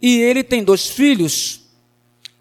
E 0.01 0.19
ele 0.19 0.43
tem 0.43 0.63
dois 0.63 0.87
filhos. 0.87 1.61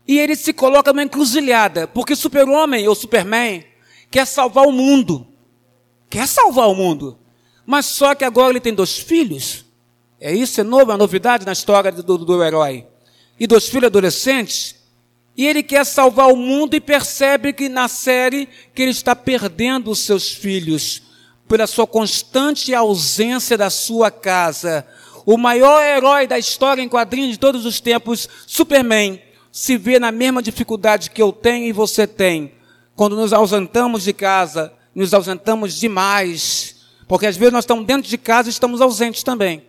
E 0.07 0.19
ele 0.19 0.37
se 0.37 0.53
coloca 0.53 0.93
numa 0.93 1.03
encruzilhada, 1.03 1.87
porque 1.89 2.15
Super-Homem 2.15 2.87
ou 2.87 2.95
Superman 2.95 3.65
quer 4.11 4.27
salvar 4.27 4.67
o 4.67 4.73
mundo 4.73 5.27
quer 6.09 6.27
salvar 6.27 6.69
o 6.69 6.75
mundo. 6.75 7.19
Mas 7.65 7.87
só 7.87 8.15
que 8.15 8.25
agora 8.25 8.53
ele 8.53 8.61
tem 8.61 8.75
dois 8.75 8.99
filhos. 8.99 9.65
É 10.21 10.35
isso, 10.35 10.61
é 10.61 10.65
novo, 10.65 10.93
é 10.93 10.97
novidade 10.97 11.45
na 11.45 11.53
história 11.53 11.91
do, 11.93 12.19
do 12.19 12.43
herói. 12.43 12.87
E 13.39 13.47
dois 13.47 13.69
filhos 13.69 13.87
adolescentes. 13.87 14.77
E 15.37 15.45
ele 15.45 15.63
quer 15.63 15.85
salvar 15.85 16.33
o 16.33 16.37
mundo 16.37 16.75
e 16.75 16.81
percebe 16.81 17.53
que 17.53 17.69
na 17.69 17.89
série 17.89 18.49
que 18.75 18.83
ele 18.83 18.93
está 18.93 19.15
perdendo 19.15 19.91
os 19.91 19.99
seus 19.99 20.33
filhos 20.33 21.03
pela 21.47 21.67
sua 21.67 21.87
constante 21.87 22.75
ausência 22.75 23.59
da 23.59 23.69
sua 23.69 24.11
casa. 24.11 24.87
O 25.27 25.37
maior 25.37 25.83
herói 25.83 26.25
da 26.29 26.39
história 26.39 26.81
em 26.81 26.89
quadrinhos 26.89 27.33
de 27.33 27.39
todos 27.39 27.67
os 27.67 27.81
tempos, 27.81 28.29
Superman, 28.47 29.21
se 29.51 29.77
vê 29.77 29.99
na 29.99 30.13
mesma 30.13 30.41
dificuldade 30.41 31.11
que 31.11 31.21
eu 31.21 31.33
tenho 31.33 31.67
e 31.67 31.73
você 31.73 32.07
tem. 32.07 32.53
Quando 32.95 33.17
nos 33.17 33.33
ausentamos 33.33 34.05
de 34.05 34.13
casa, 34.13 34.73
nos 34.95 35.13
ausentamos 35.13 35.75
demais, 35.81 36.77
porque 37.09 37.27
às 37.27 37.37
vezes 37.37 37.53
nós 37.53 37.65
estamos 37.65 37.85
dentro 37.85 38.09
de 38.09 38.17
casa 38.17 38.49
e 38.49 38.53
estamos 38.53 38.81
ausentes 38.81 39.25
também, 39.25 39.65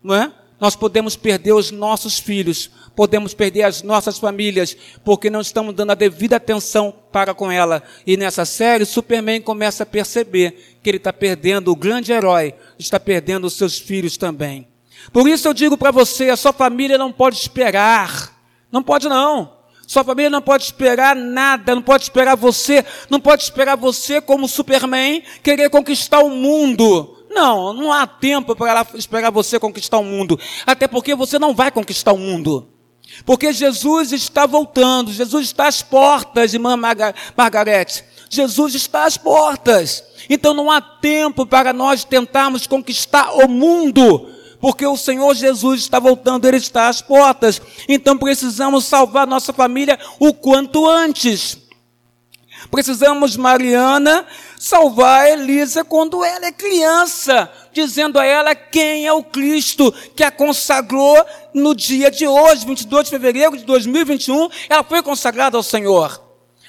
não 0.00 0.14
é? 0.14 0.32
Nós 0.60 0.76
podemos 0.76 1.16
perder 1.16 1.54
os 1.54 1.72
nossos 1.72 2.20
filhos, 2.20 2.70
podemos 2.94 3.34
perder 3.34 3.64
as 3.64 3.82
nossas 3.82 4.16
famílias, 4.16 4.76
porque 5.04 5.28
não 5.28 5.40
estamos 5.40 5.74
dando 5.74 5.90
a 5.90 5.96
devida 5.96 6.36
atenção 6.36 6.94
para 7.10 7.34
com 7.34 7.50
ela. 7.50 7.82
E 8.06 8.16
nessa 8.16 8.44
série, 8.44 8.84
Superman 8.84 9.40
começa 9.40 9.82
a 9.82 9.86
perceber 9.86 10.78
que 10.82 10.88
ele 10.88 10.98
está 10.98 11.12
perdendo 11.12 11.72
o 11.72 11.76
grande 11.76 12.12
herói, 12.12 12.54
está 12.78 13.00
perdendo 13.00 13.48
os 13.48 13.54
seus 13.54 13.76
filhos 13.76 14.16
também. 14.16 14.69
Por 15.12 15.28
isso 15.28 15.48
eu 15.48 15.54
digo 15.54 15.76
para 15.76 15.90
você, 15.90 16.30
a 16.30 16.36
sua 16.36 16.52
família 16.52 16.98
não 16.98 17.12
pode 17.12 17.36
esperar. 17.36 18.32
Não 18.70 18.82
pode 18.82 19.08
não. 19.08 19.60
Sua 19.86 20.04
família 20.04 20.30
não 20.30 20.40
pode 20.40 20.64
esperar 20.64 21.16
nada, 21.16 21.74
não 21.74 21.82
pode 21.82 22.04
esperar 22.04 22.36
você, 22.36 22.84
não 23.08 23.18
pode 23.18 23.42
esperar 23.42 23.76
você 23.76 24.20
como 24.20 24.46
Superman 24.46 25.20
querer 25.42 25.68
conquistar 25.68 26.20
o 26.20 26.30
mundo. 26.30 27.16
Não, 27.28 27.72
não 27.72 27.92
há 27.92 28.06
tempo 28.06 28.54
para 28.54 28.86
esperar 28.94 29.30
você 29.30 29.58
conquistar 29.58 29.98
o 29.98 30.04
mundo. 30.04 30.38
Até 30.64 30.86
porque 30.86 31.14
você 31.14 31.40
não 31.40 31.54
vai 31.54 31.72
conquistar 31.72 32.12
o 32.12 32.18
mundo. 32.18 32.68
Porque 33.24 33.52
Jesus 33.52 34.12
está 34.12 34.46
voltando, 34.46 35.12
Jesus 35.12 35.46
está 35.46 35.66
às 35.66 35.82
portas, 35.82 36.54
irmã 36.54 36.76
Margarete. 37.36 38.04
Jesus 38.28 38.76
está 38.76 39.06
às 39.06 39.16
portas. 39.16 40.04
Então 40.28 40.54
não 40.54 40.70
há 40.70 40.80
tempo 40.80 41.44
para 41.44 41.72
nós 41.72 42.04
tentarmos 42.04 42.66
conquistar 42.66 43.32
o 43.32 43.48
mundo 43.48 44.28
porque 44.60 44.86
o 44.86 44.96
Senhor 44.96 45.34
Jesus 45.34 45.80
está 45.80 45.98
voltando, 45.98 46.46
Ele 46.46 46.58
está 46.58 46.88
às 46.88 47.00
portas. 47.00 47.60
Então 47.88 48.18
precisamos 48.18 48.84
salvar 48.84 49.26
nossa 49.26 49.52
família 49.52 49.98
o 50.18 50.34
quanto 50.34 50.88
antes. 50.88 51.58
Precisamos, 52.70 53.36
Mariana, 53.36 54.26
salvar 54.58 55.30
Elisa 55.30 55.82
quando 55.82 56.22
ela 56.22 56.46
é 56.46 56.52
criança, 56.52 57.50
dizendo 57.72 58.18
a 58.18 58.24
ela 58.24 58.54
quem 58.54 59.06
é 59.06 59.12
o 59.12 59.24
Cristo 59.24 59.90
que 60.14 60.22
a 60.22 60.30
consagrou 60.30 61.16
no 61.54 61.74
dia 61.74 62.10
de 62.10 62.26
hoje, 62.26 62.66
22 62.66 63.04
de 63.04 63.10
fevereiro 63.10 63.56
de 63.56 63.64
2021, 63.64 64.48
ela 64.68 64.84
foi 64.84 65.02
consagrada 65.02 65.56
ao 65.56 65.62
Senhor. 65.62 66.22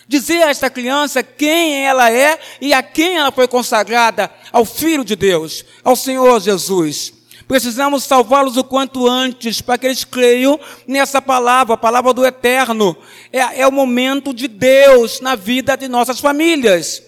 Dizer 0.07 0.43
a 0.43 0.49
esta 0.49 0.69
criança 0.69 1.21
quem 1.21 1.85
ela 1.85 2.11
é 2.11 2.39
e 2.59 2.73
a 2.73 2.81
quem 2.81 3.17
ela 3.17 3.31
foi 3.31 3.47
consagrada, 3.47 4.31
ao 4.51 4.65
Filho 4.65 5.03
de 5.03 5.15
Deus, 5.15 5.65
ao 5.83 5.95
Senhor 5.95 6.39
Jesus. 6.39 7.20
Precisamos 7.51 8.05
salvá-los 8.05 8.55
o 8.55 8.63
quanto 8.63 9.09
antes, 9.09 9.59
para 9.59 9.77
que 9.77 9.85
eles 9.85 10.05
creiam 10.05 10.57
nessa 10.87 11.21
palavra, 11.21 11.73
a 11.73 11.77
palavra 11.77 12.13
do 12.13 12.25
eterno. 12.25 12.95
É, 13.29 13.59
é 13.59 13.67
o 13.67 13.71
momento 13.73 14.33
de 14.33 14.47
Deus 14.47 15.19
na 15.19 15.35
vida 15.35 15.75
de 15.75 15.89
nossas 15.89 16.21
famílias. 16.21 17.03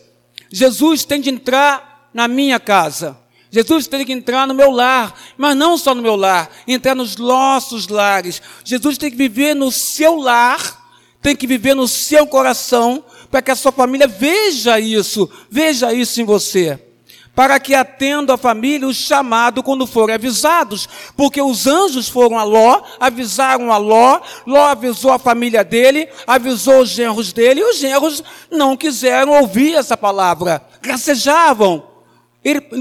Jesus 0.51 1.06
tem 1.06 1.21
de 1.21 1.29
entrar 1.29 2.10
na 2.13 2.27
minha 2.27 2.60
casa. 2.60 3.17
Jesus 3.49 3.88
tem 3.88 4.03
que 4.03 4.12
entrar 4.12 4.45
no 4.45 4.53
meu 4.53 4.69
lar, 4.69 5.17
mas 5.38 5.56
não 5.56 5.77
só 5.77 5.95
no 5.95 6.01
meu 6.01 6.17
lar, 6.17 6.51
entrar 6.67 6.93
nos 6.93 7.15
nossos 7.15 7.88
lares. 7.88 8.41
Jesus 8.65 8.97
tem 8.97 9.10
que 9.10 9.15
viver 9.15 9.56
no 9.56 9.71
seu 9.71 10.17
lar, 10.17 10.91
tem 11.21 11.38
que 11.38 11.47
viver 11.47 11.73
no 11.73 11.88
seu 11.88 12.27
coração, 12.27 13.01
para 13.32 13.41
que 13.41 13.51
a 13.51 13.56
sua 13.56 13.71
família 13.71 14.08
veja 14.08 14.77
isso, 14.77 15.29
veja 15.49 15.93
isso 15.93 16.19
em 16.19 16.25
você 16.25 16.92
para 17.36 17.60
que 17.60 17.74
atenda 17.74 18.36
a 18.36 18.38
família 18.38 18.88
o 18.88 18.93
chamado 18.93 19.63
quando 19.63 19.88
forem 19.88 20.13
avisados, 20.13 20.88
porque 21.17 21.41
os 21.41 21.65
anjos 21.65 22.08
foram 22.08 22.38
a 22.38 22.43
Ló, 22.43 22.82
avisaram 23.00 23.72
a 23.72 23.78
Ló, 23.78 24.22
Ló 24.46 24.65
avisou 24.65 25.12
a 25.12 25.17
família 25.17 25.63
dele, 25.63 26.08
avisou 26.28 26.82
os 26.82 26.89
genros 26.89 27.34
dele, 27.34 27.62
e 27.62 27.63
os 27.63 27.78
genros 27.78 28.24
não 28.52 28.78
quiseram 28.78 29.34
ouvir 29.34 29.74
essa 29.74 29.98
palavra, 29.98 30.63
gracejavam, 30.82 31.84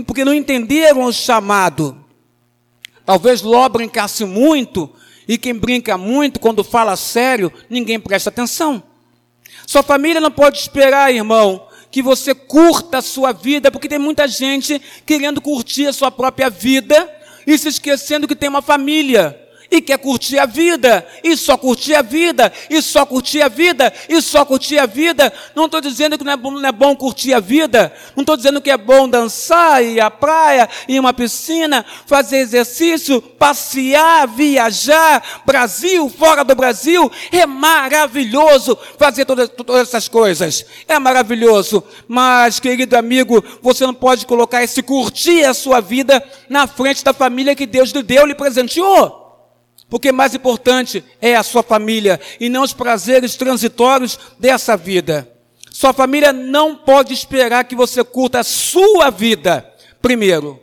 porque 0.07 0.25
não 0.25 0.35
entenderam 0.35 1.05
o 1.05 1.12
chamado. 1.12 1.97
Talvez 3.07 3.41
Ló 3.41 3.69
brincasse 3.71 4.25
muito, 4.25 4.91
e 5.27 5.38
quem 5.38 5.55
brinca 5.55 5.97
muito, 5.97 6.38
quando 6.38 6.62
fala 6.62 6.95
sério, 6.95 7.51
ninguém 7.71 7.99
presta 7.99 8.29
atenção. 8.29 8.83
Sua 9.67 9.83
família 9.83 10.21
não 10.21 10.31
pode 10.31 10.59
esperar, 10.59 11.15
irmão, 11.15 11.67
que 11.93 12.03
você 12.03 12.35
curta 12.35 12.99
a 12.99 13.03
sua 13.03 13.33
vida, 13.33 13.71
porque 13.71 13.89
tem 13.89 13.99
muita 13.99 14.27
gente 14.27 14.81
querendo 15.05 15.43
curtir 15.43 15.87
a 15.87 15.93
sua 15.93 16.11
própria 16.11 16.49
vida 16.49 17.09
e 17.47 17.57
se 17.59 17.69
esquecendo 17.69 18.27
que 18.27 18.35
tem 18.35 18.49
uma 18.49 18.63
família 18.63 19.39
e 19.73 19.81
quer 19.81 19.97
curtir 19.97 20.39
a 20.39 20.45
vida, 20.45 21.05
e 21.25 21.35
só 21.35 21.57
curtir 21.57 21.95
a 21.95 22.03
vida, 22.03 22.53
e 22.69 22.83
só 22.83 23.07
curtir 23.07 23.41
a 23.41 23.49
vida, 23.49 23.91
e 24.07 24.21
só 24.21 24.45
curtir 24.45 24.79
a 24.79 24.85
vida. 24.85 25.33
Não 25.57 25.65
estou 25.65 25.81
dizendo 25.81 26.19
que 26.19 26.25
não 26.25 26.33
é, 26.33 26.37
bom, 26.37 26.51
não 26.51 26.69
é 26.69 26.71
bom 26.71 26.95
curtir 26.95 27.33
a 27.33 27.41
vida, 27.41 27.91
não 28.15 28.21
estou 28.21 28.37
dizendo 28.37 28.61
que 28.61 28.71
é 28.71 28.77
bom 28.77 29.09
dançar, 29.09 29.83
ir 29.83 29.99
à 29.99 30.11
praia, 30.11 30.69
ir 30.87 31.01
uma 31.01 31.15
piscina, 31.15 31.87
fazer 32.05 32.37
exercício, 32.37 33.23
passear, 33.23 34.29
viajar, 34.29 35.41
Brasil, 35.47 36.07
fora 36.11 36.45
do 36.45 36.55
Brasil, 36.55 37.11
é 37.33 37.47
maravilhoso 37.47 38.79
fazer 38.99 39.25
todas, 39.25 39.49
todas 39.49 39.89
essas 39.89 40.07
coisas, 40.07 40.67
é 40.87 40.99
maravilhoso, 40.99 41.83
mas 42.07 42.61
querido 42.61 42.95
amigo, 42.95 43.43
você 43.63 43.87
não 43.87 43.95
pode 43.95 44.27
colocar 44.27 44.63
esse 44.63 44.83
curtir 44.83 45.45
a 45.45 45.55
sua 45.55 45.81
vida 45.81 46.23
na 46.47 46.67
frente 46.67 47.03
da 47.03 47.15
família 47.15 47.55
que 47.55 47.65
Deus 47.65 47.91
lhe 47.91 48.03
deu, 48.03 48.27
lhe 48.27 48.35
presenteou. 48.35 49.22
Porque 49.93 50.11
mais 50.11 50.35
importante 50.35 51.05
é 51.21 51.37
a 51.37 51.43
sua 51.43 51.63
família 51.63 52.19
e 52.41 52.49
não 52.49 52.63
os 52.63 52.73
prazeres 52.73 53.37
transitórios 53.37 54.19
dessa 54.39 54.75
vida. 54.75 55.31
Sua 55.71 55.93
família 55.93 56.33
não 56.33 56.75
pode 56.75 57.13
esperar 57.13 57.65
que 57.65 57.77
você 57.77 58.03
curta 58.03 58.41
a 58.41 58.43
sua 58.43 59.11
vida 59.11 59.71
primeiro. 60.01 60.59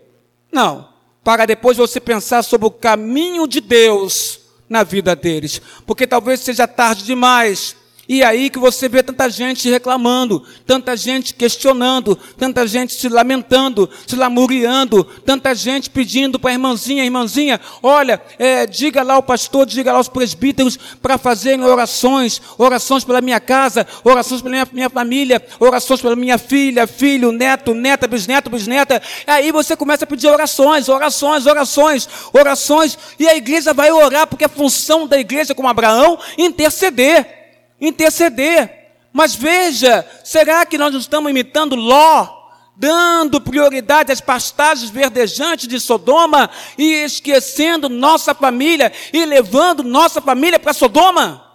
Não. 0.51 0.89
Para 1.23 1.45
depois 1.45 1.77
você 1.77 1.99
pensar 1.99 2.41
sobre 2.41 2.65
o 2.65 2.71
caminho 2.71 3.47
de 3.47 3.61
Deus 3.61 4.39
na 4.67 4.81
vida 4.81 5.15
deles. 5.15 5.61
Porque 5.85 6.07
talvez 6.07 6.39
seja 6.39 6.67
tarde 6.67 7.03
demais 7.03 7.75
e 8.09 8.23
aí 8.23 8.49
que 8.49 8.57
você 8.57 8.89
vê 8.89 9.03
tanta 9.03 9.29
gente 9.29 9.69
reclamando, 9.69 10.43
tanta 10.65 10.97
gente 10.97 11.31
questionando, 11.31 12.15
tanta 12.15 12.65
gente 12.65 12.95
se 12.95 13.07
lamentando, 13.07 13.87
se 14.07 14.15
lamuriando, 14.15 15.03
tanta 15.03 15.53
gente 15.53 15.91
pedindo 15.91 16.39
para 16.39 16.49
a 16.49 16.53
irmãzinha, 16.53 17.05
irmãzinha, 17.05 17.61
olha, 17.83 18.19
é, 18.39 18.65
diga 18.65 19.03
lá 19.03 19.13
ao 19.13 19.21
pastor, 19.21 19.67
diga 19.67 19.91
lá 19.91 19.99
aos 19.99 20.09
presbíteros 20.09 20.75
para 20.99 21.19
fazerem 21.19 21.63
orações, 21.63 22.41
orações 22.57 23.03
pela 23.03 23.21
minha 23.21 23.39
casa, 23.39 23.85
orações 24.03 24.41
pela 24.41 24.53
minha, 24.55 24.67
minha 24.73 24.89
família, 24.89 25.45
orações 25.59 26.01
pela 26.01 26.15
minha 26.15 26.39
filha, 26.39 26.87
filho, 26.87 27.31
neto, 27.31 27.75
neta, 27.75 28.07
bisneto, 28.07 28.49
bisneta. 28.49 28.99
Aí 29.27 29.51
você 29.51 29.75
começa 29.75 30.05
a 30.05 30.07
pedir 30.07 30.29
orações, 30.29 30.89
orações, 30.89 31.45
orações, 31.45 32.09
orações, 32.33 32.97
e 33.19 33.29
a 33.29 33.37
igreja 33.37 33.71
vai 33.71 33.91
orar, 33.91 34.25
porque 34.25 34.45
a 34.45 34.49
função 34.49 35.07
da 35.07 35.19
igreja, 35.19 35.53
como 35.53 35.67
Abraão, 35.67 36.17
interceder 36.39 37.38
interceder. 37.79 38.79
Mas 39.11 39.35
veja, 39.35 40.05
será 40.23 40.65
que 40.65 40.77
nós 40.77 40.91
não 40.91 40.99
estamos 40.99 41.29
imitando 41.29 41.75
Ló? 41.75 42.37
Dando 42.75 43.41
prioridade 43.41 44.11
às 44.11 44.21
pastagens 44.21 44.89
verdejantes 44.89 45.67
de 45.67 45.79
Sodoma 45.81 46.49
e 46.77 47.03
esquecendo 47.03 47.89
nossa 47.89 48.33
família 48.33 48.93
e 49.11 49.25
levando 49.25 49.83
nossa 49.83 50.21
família 50.21 50.57
para 50.57 50.71
Sodoma? 50.71 51.45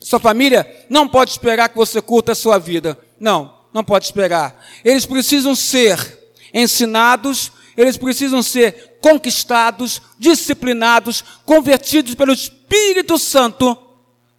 Sua 0.00 0.18
família 0.18 0.86
não 0.88 1.06
pode 1.06 1.32
esperar 1.32 1.68
que 1.68 1.76
você 1.76 2.00
curta 2.00 2.32
a 2.32 2.34
sua 2.34 2.58
vida. 2.58 2.98
Não, 3.20 3.54
não 3.72 3.84
pode 3.84 4.06
esperar. 4.06 4.64
Eles 4.82 5.04
precisam 5.04 5.54
ser 5.54 5.98
ensinados, 6.54 7.52
eles 7.76 7.98
precisam 7.98 8.42
ser 8.42 8.98
conquistados, 9.02 10.00
disciplinados, 10.18 11.22
convertidos 11.44 12.14
pelo 12.14 12.32
Espírito 12.32 13.18
Santo 13.18 13.83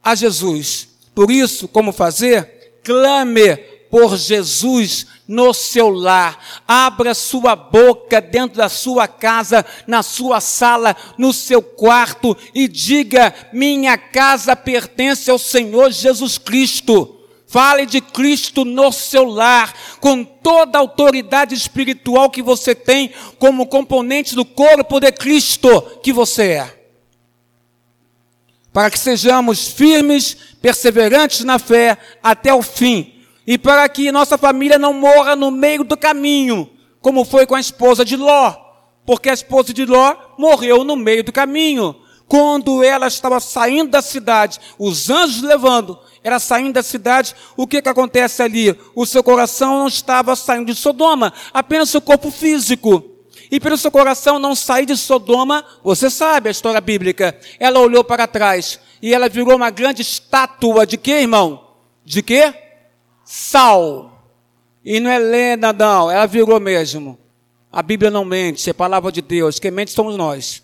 a 0.05 0.13
Jesus. 0.13 0.87
Por 1.15 1.31
isso, 1.31 1.67
como 1.67 1.91
fazer? 1.91 2.77
Clame 2.83 3.57
por 3.89 4.15
Jesus 4.15 5.07
no 5.27 5.51
seu 5.51 5.89
lar. 5.89 6.61
Abra 6.67 7.15
sua 7.15 7.55
boca 7.55 8.21
dentro 8.21 8.57
da 8.57 8.69
sua 8.69 9.07
casa, 9.07 9.65
na 9.87 10.03
sua 10.03 10.39
sala, 10.39 10.95
no 11.17 11.33
seu 11.33 11.61
quarto 11.61 12.37
e 12.53 12.67
diga: 12.67 13.33
Minha 13.51 13.97
casa 13.97 14.55
pertence 14.55 15.31
ao 15.31 15.39
Senhor 15.39 15.91
Jesus 15.91 16.37
Cristo. 16.37 17.13
Fale 17.47 17.85
de 17.85 18.01
Cristo 18.01 18.65
no 18.65 18.91
seu 18.91 19.23
lar, 19.23 19.73
com 20.01 20.23
toda 20.23 20.77
a 20.77 20.81
autoridade 20.81 21.55
espiritual 21.55 22.29
que 22.29 22.41
você 22.41 22.75
tem, 22.75 23.13
como 23.39 23.67
componente 23.67 24.35
do 24.35 24.43
corpo 24.43 24.99
de 24.99 25.11
Cristo 25.11 25.81
que 26.03 26.11
você 26.11 26.43
é 26.43 26.74
para 28.75 28.91
que 28.91 28.99
sejamos 28.99 29.69
firmes, 29.69 30.35
perseverantes 30.61 31.45
na 31.45 31.57
fé 31.57 31.97
até 32.21 32.53
o 32.53 32.61
fim, 32.61 33.23
e 33.47 33.57
para 33.57 33.87
que 33.87 34.11
nossa 34.11 34.37
família 34.37 34.77
não 34.77 34.91
morra 34.91 35.33
no 35.33 35.49
meio 35.49 35.85
do 35.85 35.95
caminho, 35.95 36.69
como 36.99 37.23
foi 37.23 37.45
com 37.45 37.55
a 37.55 37.59
esposa 37.61 38.03
de 38.03 38.17
Ló, 38.17 38.53
porque 39.05 39.29
a 39.29 39.33
esposa 39.33 39.73
de 39.73 39.85
Ló 39.85 40.13
morreu 40.37 40.83
no 40.83 40.97
meio 40.97 41.23
do 41.23 41.31
caminho. 41.31 41.95
Quando 42.27 42.83
ela 42.83 43.07
estava 43.07 43.39
saindo 43.39 43.91
da 43.91 44.01
cidade, 44.01 44.59
os 44.77 45.09
anjos 45.09 45.41
levando, 45.41 45.97
ela 46.21 46.37
saindo 46.37 46.73
da 46.73 46.83
cidade, 46.83 47.33
o 47.55 47.65
que 47.65 47.81
que 47.81 47.87
acontece 47.87 48.43
ali? 48.43 48.77
O 48.93 49.05
seu 49.05 49.23
coração 49.23 49.79
não 49.79 49.87
estava 49.87 50.35
saindo 50.35 50.65
de 50.65 50.75
Sodoma, 50.75 51.31
apenas 51.53 51.89
seu 51.89 52.01
corpo 52.01 52.29
físico 52.29 53.14
e 53.51 53.59
pelo 53.59 53.77
seu 53.77 53.91
coração 53.91 54.39
não 54.39 54.55
sair 54.55 54.85
de 54.85 54.97
Sodoma, 54.97 55.63
você 55.83 56.09
sabe 56.09 56.49
a 56.49 56.51
história 56.51 56.81
bíblica. 56.81 57.37
Ela 57.59 57.79
olhou 57.79 58.03
para 58.03 58.27
trás 58.27 58.79
e 59.01 59.13
ela 59.13 59.29
virou 59.29 59.55
uma 59.55 59.69
grande 59.69 60.01
estátua 60.01 60.85
de 60.85 60.97
quê, 60.97 61.21
irmão? 61.21 61.67
De 62.03 62.21
quê? 62.21 62.53
Sal. 63.23 64.11
E 64.83 64.99
não 64.99 65.09
é 65.09 65.17
lenda, 65.17 65.73
não, 65.73 66.11
ela 66.11 66.25
virou 66.25 66.59
mesmo. 66.59 67.17
A 67.71 67.81
Bíblia 67.81 68.09
não 68.09 68.23
mente, 68.23 68.69
é 68.69 68.73
palavra 68.73 69.11
de 69.11 69.21
Deus. 69.21 69.59
Quem 69.59 69.71
mente 69.71 69.91
somos 69.91 70.15
nós. 70.15 70.63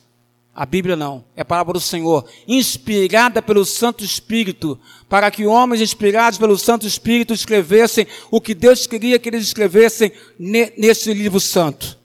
A 0.53 0.65
Bíblia 0.65 0.97
não, 0.97 1.23
é 1.33 1.45
palavra 1.45 1.73
do 1.73 1.79
Senhor, 1.79 2.25
inspirada 2.45 3.41
pelo 3.41 3.63
Santo 3.63 4.03
Espírito, 4.03 4.77
para 5.07 5.31
que 5.31 5.45
homens 5.45 5.81
inspirados 5.81 6.37
pelo 6.37 6.57
Santo 6.57 6.85
Espírito 6.85 7.33
escrevessem 7.33 8.05
o 8.29 8.41
que 8.41 8.53
Deus 8.53 8.85
queria 8.85 9.17
que 9.17 9.29
eles 9.29 9.43
escrevessem 9.43 10.11
nesse 10.37 11.13
livro 11.13 11.39
santo 11.39 12.00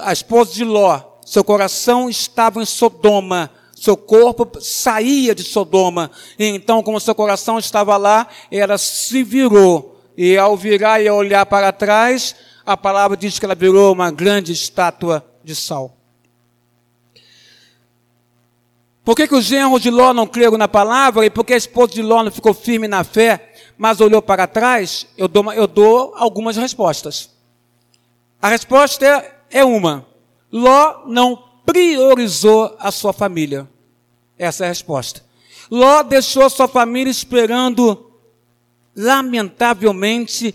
a 0.00 0.12
esposa 0.12 0.52
de 0.52 0.64
Ló, 0.64 1.00
seu 1.24 1.44
coração 1.44 2.08
estava 2.08 2.62
em 2.62 2.64
Sodoma, 2.64 3.50
seu 3.74 3.96
corpo 3.96 4.60
saía 4.60 5.34
de 5.34 5.42
Sodoma. 5.42 6.10
E 6.38 6.46
então, 6.46 6.82
como 6.82 7.00
seu 7.00 7.14
coração 7.14 7.58
estava 7.58 7.96
lá, 7.96 8.28
ela 8.50 8.78
se 8.78 9.22
virou. 9.22 10.00
E 10.16 10.36
ao 10.36 10.56
virar 10.56 11.00
e 11.00 11.10
olhar 11.10 11.44
para 11.46 11.72
trás, 11.72 12.36
a 12.64 12.76
palavra 12.76 13.16
diz 13.16 13.38
que 13.38 13.44
ela 13.44 13.54
virou 13.54 13.92
uma 13.92 14.10
grande 14.10 14.52
estátua 14.52 15.24
de 15.42 15.54
sal. 15.54 15.96
Por 19.04 19.16
que, 19.16 19.26
que 19.26 19.34
os 19.34 19.44
genros 19.44 19.82
de 19.82 19.90
Ló 19.90 20.12
não 20.12 20.28
creram 20.28 20.56
na 20.56 20.68
palavra 20.68 21.26
e 21.26 21.30
por 21.30 21.44
que 21.44 21.52
a 21.52 21.56
esposa 21.56 21.92
de 21.92 22.02
Ló 22.02 22.22
não 22.22 22.30
ficou 22.30 22.54
firme 22.54 22.86
na 22.86 23.02
fé, 23.02 23.52
mas 23.76 24.00
olhou 24.00 24.22
para 24.22 24.46
trás? 24.46 25.08
Eu 25.18 25.26
dou, 25.26 25.52
eu 25.52 25.66
dou 25.66 26.14
algumas 26.14 26.56
respostas. 26.56 27.30
A 28.40 28.48
resposta 28.48 29.04
é 29.04 29.31
é 29.52 29.64
uma: 29.64 30.06
Ló 30.50 31.04
não 31.06 31.36
priorizou 31.64 32.74
a 32.78 32.90
sua 32.90 33.12
família. 33.12 33.68
Essa 34.38 34.64
é 34.64 34.66
a 34.66 34.70
resposta. 34.70 35.22
Ló 35.70 36.02
deixou 36.02 36.48
sua 36.50 36.66
família 36.66 37.10
esperando, 37.10 38.10
lamentavelmente, 38.96 40.54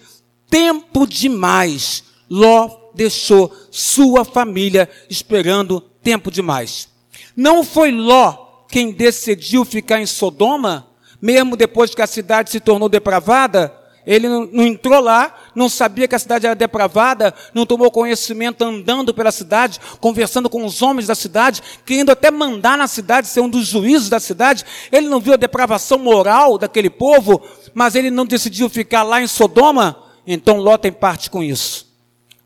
tempo 0.49 1.07
demais. 1.07 2.03
Ló 2.29 2.91
deixou 2.93 3.55
sua 3.71 4.25
família 4.25 4.89
esperando 5.09 5.79
tempo 6.01 6.29
demais. 6.29 6.89
Não 7.35 7.63
foi 7.63 7.91
Ló 7.91 8.65
quem 8.67 8.91
decidiu 8.91 9.63
ficar 9.63 10.01
em 10.01 10.05
Sodoma, 10.05 10.87
mesmo 11.21 11.55
depois 11.55 11.95
que 11.95 12.01
a 12.01 12.07
cidade 12.07 12.49
se 12.49 12.59
tornou 12.59 12.89
depravada? 12.89 13.73
Ele 14.07 14.29
não, 14.29 14.49
entrou 14.63 15.01
lá, 15.01 15.35
não 15.53 15.67
sabia 15.67 16.07
que 16.07 16.15
a 16.15 16.19
cidade 16.19 16.45
era 16.45 16.55
depravada, 16.55 17.33
não 17.53 17.65
tomou 17.65 17.91
conhecimento 17.91 18.63
andando 18.63 19.13
pela 19.13 19.33
cidade, 19.33 19.81
conversando 19.99 20.49
com 20.49 20.63
os 20.63 20.81
homens 20.81 21.07
da 21.07 21.13
cidade, 21.13 21.61
querendo 21.85 22.11
até 22.11 22.31
mandar 22.31 22.77
na 22.77 22.87
cidade, 22.87 23.27
ser 23.27 23.41
um 23.41 23.49
dos 23.49 23.67
juízes 23.67 24.07
da 24.07 24.17
cidade. 24.17 24.63
Ele 24.93 25.09
não 25.09 25.19
viu 25.19 25.33
a 25.33 25.37
depravação 25.37 25.99
moral 25.99 26.57
daquele 26.57 26.89
povo, 26.89 27.41
mas 27.73 27.95
ele 27.95 28.09
não 28.09 28.25
decidiu 28.25 28.69
ficar 28.69 29.03
lá 29.03 29.21
em 29.21 29.27
Sodoma. 29.27 30.01
Então 30.25 30.55
Ló 30.55 30.77
tem 30.77 30.91
parte 30.91 31.29
com 31.29 31.43
isso. 31.43 31.93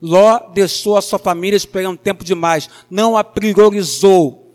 Ló 0.02 0.40
deixou 0.52 0.98
a 0.98 1.02
sua 1.02 1.20
família 1.20 1.56
esperando 1.56 1.96
tempo 1.96 2.24
demais, 2.24 2.68
não 2.90 3.16
a 3.16 3.24
priorizou. 3.24 4.52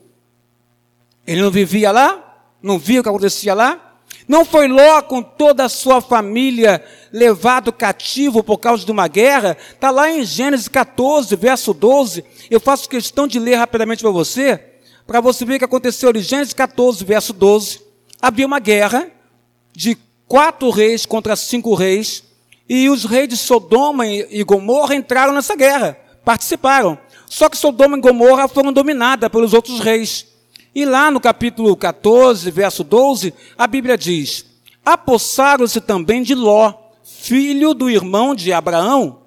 Ele 1.25 1.41
não 1.41 1.53
vivia 1.53 1.93
lá, 1.93 2.43
não 2.61 2.81
via 2.81 2.99
o 2.99 3.03
que 3.05 3.09
acontecia 3.09 3.55
lá, 3.55 3.86
não 4.29 4.45
foi 4.45 4.67
Ló 4.67 5.03
com 5.03 5.23
toda 5.23 5.65
a 5.65 5.69
sua 5.69 6.01
família 6.01 6.85
levado 7.13 7.73
cativo 7.73 8.43
por 8.43 8.59
causa 8.59 8.85
de 8.85 8.91
uma 8.91 9.07
guerra? 9.07 9.57
Está 9.73 9.91
lá 9.91 10.11
em 10.11 10.25
Gênesis 10.25 10.69
14, 10.69 11.37
verso 11.37 11.73
12. 11.73 12.25
Eu 12.51 12.59
faço 12.59 12.89
questão 12.89 13.27
de 13.27 13.39
ler 13.39 13.55
rapidamente 13.55 14.03
para 14.03 14.11
você, 14.11 14.61
para 15.07 15.21
você 15.21 15.45
ver 15.45 15.57
o 15.57 15.59
que 15.59 15.65
aconteceu 15.65 16.11
em 16.11 16.21
Gênesis 16.21 16.53
14, 16.55 17.05
verso 17.05 17.33
12. 17.33 17.81
Havia 18.21 18.47
uma 18.47 18.59
guerra 18.59 19.09
de 19.73 19.97
quatro 20.27 20.71
reis 20.71 21.07
contra 21.07 21.37
cinco 21.37 21.75
reis, 21.75 22.25
e 22.69 22.91
os 22.91 23.05
reis 23.05 23.29
de 23.29 23.37
Sodoma 23.37 24.07
e 24.09 24.43
Gomorra 24.43 24.97
entraram 24.97 25.33
nessa 25.33 25.55
guerra, 25.55 25.97
participaram. 26.25 26.99
Só 27.29 27.49
que 27.49 27.57
Sodoma 27.57 27.97
e 27.97 28.01
Gomorra 28.01 28.49
foram 28.49 28.73
dominadas 28.73 29.29
pelos 29.29 29.55
outros 29.55 29.79
reis. 29.79 30.27
E 30.77 30.85
lá 30.85 31.11
no 31.11 31.19
capítulo 31.19 31.75
14, 31.75 32.51
verso 32.51 32.85
12, 32.85 33.33
a 33.57 33.67
Bíblia 33.67 33.97
diz: 33.97 34.45
Apossaram-se 34.85 35.81
também 35.81 36.23
de 36.23 36.35
Ló, 36.35 36.75
filho 37.03 37.73
do 37.73 37.89
irmão 37.89 38.35
de 38.35 38.53
Abraão, 38.53 39.23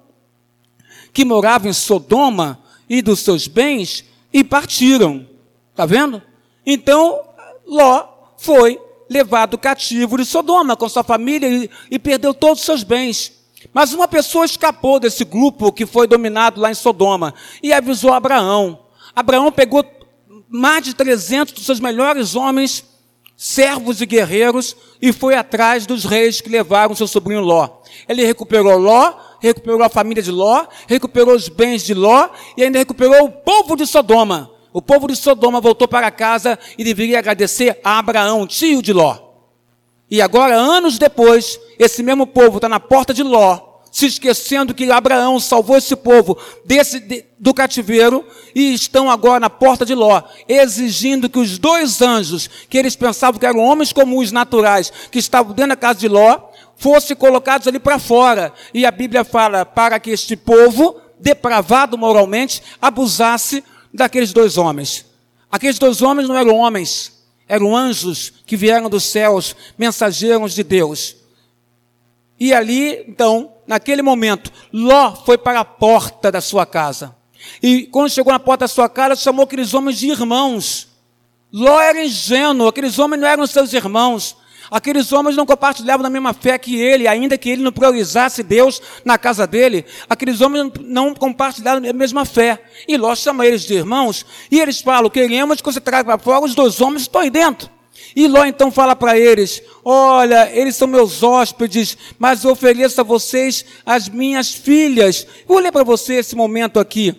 que 1.12 1.24
morava 1.24 1.68
em 1.68 1.72
Sodoma, 1.72 2.60
e 2.88 3.02
dos 3.02 3.18
seus 3.18 3.48
bens, 3.48 4.04
e 4.32 4.44
partiram. 4.44 5.26
Está 5.72 5.84
vendo? 5.84 6.22
Então, 6.64 7.20
Ló 7.66 8.06
foi 8.38 8.80
levado 9.10 9.58
cativo 9.58 10.18
de 10.18 10.24
Sodoma 10.24 10.76
com 10.76 10.88
sua 10.88 11.02
família 11.02 11.48
e, 11.48 11.68
e 11.90 11.98
perdeu 11.98 12.32
todos 12.32 12.60
os 12.60 12.64
seus 12.64 12.84
bens. 12.84 13.32
Mas 13.74 13.92
uma 13.92 14.06
pessoa 14.06 14.44
escapou 14.44 15.00
desse 15.00 15.24
grupo 15.24 15.72
que 15.72 15.84
foi 15.84 16.06
dominado 16.06 16.60
lá 16.60 16.70
em 16.70 16.74
Sodoma 16.74 17.34
e 17.60 17.72
avisou 17.72 18.12
Abraão. 18.12 18.78
Abraão 19.16 19.50
pegou 19.50 19.84
mais 20.50 20.84
de 20.84 20.94
300 20.94 21.54
dos 21.54 21.64
seus 21.64 21.78
melhores 21.78 22.34
homens, 22.34 22.84
servos 23.36 24.00
e 24.00 24.06
guerreiros, 24.06 24.76
e 25.00 25.12
foi 25.12 25.34
atrás 25.34 25.86
dos 25.86 26.04
reis 26.04 26.40
que 26.40 26.50
levaram 26.50 26.94
seu 26.94 27.06
sobrinho 27.06 27.40
Ló. 27.40 27.68
Ele 28.08 28.24
recuperou 28.24 28.76
Ló, 28.76 29.14
recuperou 29.40 29.82
a 29.82 29.88
família 29.88 30.22
de 30.22 30.32
Ló, 30.32 30.66
recuperou 30.88 31.34
os 31.34 31.48
bens 31.48 31.84
de 31.84 31.94
Ló 31.94 32.28
e 32.56 32.64
ainda 32.64 32.78
recuperou 32.78 33.24
o 33.24 33.30
povo 33.30 33.76
de 33.76 33.86
Sodoma. 33.86 34.50
O 34.72 34.82
povo 34.82 35.06
de 35.06 35.16
Sodoma 35.16 35.60
voltou 35.60 35.88
para 35.88 36.10
casa 36.10 36.58
e 36.76 36.84
deveria 36.84 37.18
agradecer 37.18 37.80
a 37.82 37.98
Abraão, 37.98 38.46
tio 38.46 38.82
de 38.82 38.92
Ló. 38.92 39.16
E 40.10 40.20
agora, 40.20 40.56
anos 40.56 40.98
depois, 40.98 41.58
esse 41.78 42.02
mesmo 42.02 42.26
povo 42.26 42.58
está 42.58 42.68
na 42.68 42.80
porta 42.80 43.14
de 43.14 43.22
Ló, 43.22 43.69
se 43.90 44.06
esquecendo 44.06 44.74
que 44.74 44.90
Abraão 44.90 45.40
salvou 45.40 45.76
esse 45.76 45.96
povo 45.96 46.38
desse, 46.64 47.00
de, 47.00 47.24
do 47.38 47.52
cativeiro 47.52 48.24
e 48.54 48.72
estão 48.72 49.10
agora 49.10 49.40
na 49.40 49.50
porta 49.50 49.84
de 49.84 49.94
Ló, 49.94 50.22
exigindo 50.48 51.28
que 51.28 51.38
os 51.38 51.58
dois 51.58 52.00
anjos, 52.00 52.48
que 52.68 52.78
eles 52.78 52.94
pensavam 52.94 53.40
que 53.40 53.46
eram 53.46 53.60
homens 53.60 53.92
comuns 53.92 54.30
naturais, 54.30 54.92
que 55.10 55.18
estavam 55.18 55.52
dentro 55.52 55.70
da 55.70 55.76
casa 55.76 55.98
de 55.98 56.08
Ló, 56.08 56.50
fossem 56.76 57.16
colocados 57.16 57.66
ali 57.66 57.78
para 57.78 57.98
fora. 57.98 58.52
E 58.72 58.86
a 58.86 58.90
Bíblia 58.90 59.24
fala 59.24 59.66
para 59.66 59.98
que 59.98 60.10
este 60.10 60.36
povo, 60.36 61.00
depravado 61.18 61.98
moralmente, 61.98 62.62
abusasse 62.80 63.64
daqueles 63.92 64.32
dois 64.32 64.56
homens. 64.56 65.04
Aqueles 65.50 65.78
dois 65.78 66.00
homens 66.00 66.28
não 66.28 66.38
eram 66.38 66.56
homens, 66.56 67.24
eram 67.48 67.76
anjos 67.76 68.32
que 68.46 68.56
vieram 68.56 68.88
dos 68.88 69.02
céus, 69.02 69.56
mensageiros 69.76 70.54
de 70.54 70.62
Deus. 70.62 71.16
E 72.38 72.54
ali, 72.54 73.04
então, 73.06 73.52
naquele 73.70 74.02
momento, 74.02 74.50
Ló 74.72 75.14
foi 75.14 75.38
para 75.38 75.60
a 75.60 75.64
porta 75.64 76.32
da 76.32 76.40
sua 76.40 76.66
casa. 76.66 77.14
E 77.62 77.84
quando 77.86 78.10
chegou 78.10 78.32
na 78.32 78.40
porta 78.40 78.64
da 78.64 78.68
sua 78.68 78.88
casa, 78.88 79.14
chamou 79.14 79.44
aqueles 79.44 79.72
homens 79.72 79.96
de 79.96 80.08
irmãos. 80.08 80.88
Ló 81.52 81.80
era 81.80 82.04
ingênuo, 82.04 82.66
aqueles 82.66 82.98
homens 82.98 83.20
não 83.20 83.28
eram 83.28 83.46
seus 83.46 83.72
irmãos. 83.72 84.36
Aqueles 84.72 85.12
homens 85.12 85.36
não 85.36 85.46
compartilhavam 85.46 86.02
da 86.02 86.10
mesma 86.10 86.34
fé 86.34 86.58
que 86.58 86.80
ele, 86.80 87.06
ainda 87.06 87.38
que 87.38 87.48
ele 87.48 87.62
não 87.62 87.70
priorizasse 87.70 88.42
Deus 88.42 88.82
na 89.04 89.16
casa 89.16 89.46
dele. 89.46 89.84
Aqueles 90.08 90.40
homens 90.40 90.72
não 90.80 91.14
compartilhavam 91.14 91.88
a 91.88 91.92
mesma 91.92 92.24
fé. 92.24 92.60
E 92.88 92.96
Ló 92.96 93.14
chama 93.14 93.46
eles 93.46 93.62
de 93.62 93.74
irmãos, 93.74 94.26
e 94.50 94.58
eles 94.58 94.80
falam: 94.80 95.08
queremos 95.08 95.60
que 95.60 95.72
você 95.72 95.80
traga 95.80 96.04
para 96.04 96.18
fora 96.18 96.44
os 96.44 96.56
dois 96.56 96.80
homens 96.80 97.02
que 97.02 97.08
estão 97.08 97.20
aí 97.20 97.30
dentro. 97.30 97.70
E 98.14 98.26
Ló 98.26 98.44
então 98.44 98.70
fala 98.70 98.96
para 98.96 99.18
eles: 99.18 99.62
Olha, 99.84 100.50
eles 100.52 100.76
são 100.76 100.88
meus 100.88 101.22
hóspedes, 101.22 101.96
mas 102.18 102.44
eu 102.44 102.52
ofereço 102.52 103.00
a 103.00 103.04
vocês 103.04 103.64
as 103.84 104.08
minhas 104.08 104.52
filhas. 104.52 105.26
Vou 105.46 105.58
ler 105.58 105.72
para 105.72 105.84
você 105.84 106.14
esse 106.14 106.34
momento 106.34 106.78
aqui. 106.78 107.14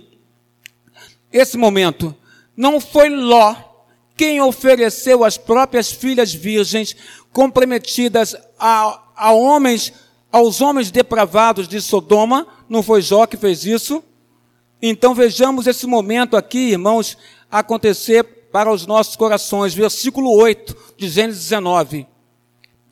Esse 1.32 1.58
momento. 1.58 2.16
Não 2.56 2.80
foi 2.80 3.10
Ló 3.10 3.56
quem 4.16 4.40
ofereceu 4.40 5.24
as 5.24 5.38
próprias 5.38 5.92
filhas 5.92 6.34
virgens 6.34 6.96
comprometidas 7.34 8.36
a, 8.60 9.02
a 9.16 9.32
homens, 9.32 9.92
aos 10.32 10.62
homens 10.62 10.92
depravados 10.92 11.68
de 11.68 11.82
Sodoma, 11.82 12.46
não 12.70 12.84
foi 12.84 13.02
Jó 13.02 13.26
que 13.26 13.36
fez 13.36 13.66
isso? 13.66 14.04
Então 14.82 15.16
vejamos 15.16 15.68
esse 15.68 15.88
momento 15.88 16.38
aqui, 16.38 16.72
irmãos, 16.72 17.18
acontecer 17.50 18.41
para 18.52 18.72
os 18.72 18.86
nossos 18.86 19.16
corações. 19.16 19.74
Versículo 19.74 20.32
8 20.32 20.76
de 20.98 21.10
Gênesis 21.10 21.44
19. 21.44 22.08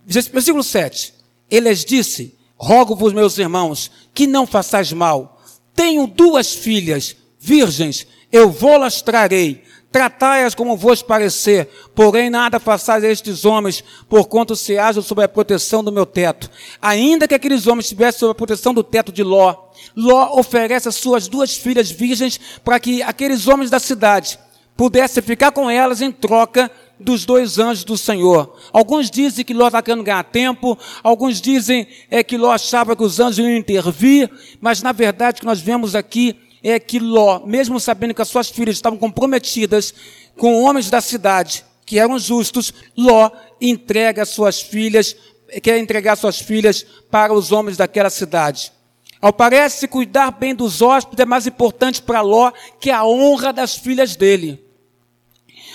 Versículo 0.05 0.63
7. 0.63 1.13
Ele 1.49 1.69
lhes 1.69 1.85
disse: 1.85 2.37
Rogo-vos, 2.55 3.13
meus 3.13 3.37
irmãos, 3.37 3.91
que 4.13 4.25
não 4.25 4.47
façais 4.47 4.91
mal. 4.91 5.41
Tenho 5.75 6.07
duas 6.07 6.53
filhas, 6.53 7.15
virgens, 7.39 8.05
eu 8.31 8.49
vou-las 8.49 9.01
trarei 9.01 9.63
Tratai-as 9.91 10.53
como 10.53 10.77
vos 10.77 11.01
parecer, 11.01 11.67
porém 11.95 12.29
nada 12.29 12.59
façais 12.59 13.03
a 13.03 13.07
estes 13.07 13.43
homens, 13.43 13.83
porquanto 14.07 14.55
se 14.55 14.77
hajam 14.77 15.01
sob 15.01 15.23
a 15.23 15.27
proteção 15.27 15.83
do 15.83 15.91
meu 15.91 16.05
teto. 16.05 16.49
Ainda 16.79 17.27
que 17.27 17.33
aqueles 17.33 17.65
homens 17.65 17.85
estivessem 17.85 18.19
sob 18.19 18.31
a 18.31 18.35
proteção 18.35 18.71
do 18.71 18.83
teto 18.83 19.11
de 19.11 19.23
Ló, 19.23 19.55
Ló 19.95 20.37
oferece 20.37 20.87
as 20.87 20.95
suas 20.95 21.27
duas 21.27 21.57
filhas 21.57 21.89
virgens 21.89 22.39
para 22.63 22.79
que 22.79 23.01
aqueles 23.01 23.47
homens 23.47 23.71
da 23.71 23.79
cidade 23.79 24.37
pudessem 24.79 25.21
ficar 25.21 25.51
com 25.51 25.69
elas 25.69 25.99
em 25.99 26.09
troca 26.09 26.71
dos 26.97 27.25
dois 27.25 27.59
anjos 27.59 27.83
do 27.83 27.97
Senhor. 27.97 28.57
Alguns 28.71 29.11
dizem 29.11 29.43
que 29.43 29.53
Ló 29.53 29.67
está 29.67 29.81
querendo 29.81 30.05
ganhar 30.05 30.23
tempo, 30.23 30.79
alguns 31.03 31.41
dizem 31.41 31.85
é, 32.09 32.23
que 32.23 32.37
Ló 32.37 32.49
achava 32.49 32.95
que 32.95 33.03
os 33.03 33.19
anjos 33.19 33.39
iam 33.39 33.57
intervir, 33.57 34.31
mas 34.61 34.81
na 34.81 34.93
verdade 34.93 35.35
o 35.35 35.39
que 35.41 35.45
nós 35.45 35.59
vemos 35.59 35.95
aqui 35.95 36.33
é 36.63 36.79
que 36.79 36.97
Ló, 36.97 37.41
mesmo 37.45 37.77
sabendo 37.77 38.13
que 38.13 38.21
as 38.21 38.29
suas 38.29 38.47
filhas 38.47 38.77
estavam 38.77 38.97
comprometidas 38.97 39.93
com 40.37 40.63
homens 40.63 40.89
da 40.89 41.01
cidade, 41.01 41.65
que 41.85 41.99
eram 41.99 42.17
justos, 42.17 42.73
Ló 42.95 43.31
entrega 43.59 44.23
suas 44.23 44.61
filhas, 44.61 45.13
quer 45.61 45.77
entregar 45.77 46.15
suas 46.15 46.39
filhas 46.39 46.85
para 47.11 47.33
os 47.33 47.51
homens 47.51 47.75
daquela 47.75 48.09
cidade. 48.09 48.71
Ao 49.19 49.33
parece, 49.33 49.89
cuidar 49.89 50.31
bem 50.31 50.55
dos 50.55 50.81
hóspedes 50.81 51.19
é 51.19 51.25
mais 51.25 51.45
importante 51.45 52.01
para 52.01 52.21
Ló 52.21 52.53
que 52.79 52.89
a 52.89 53.03
honra 53.03 53.51
das 53.51 53.75
filhas 53.75 54.15
dele. 54.15 54.68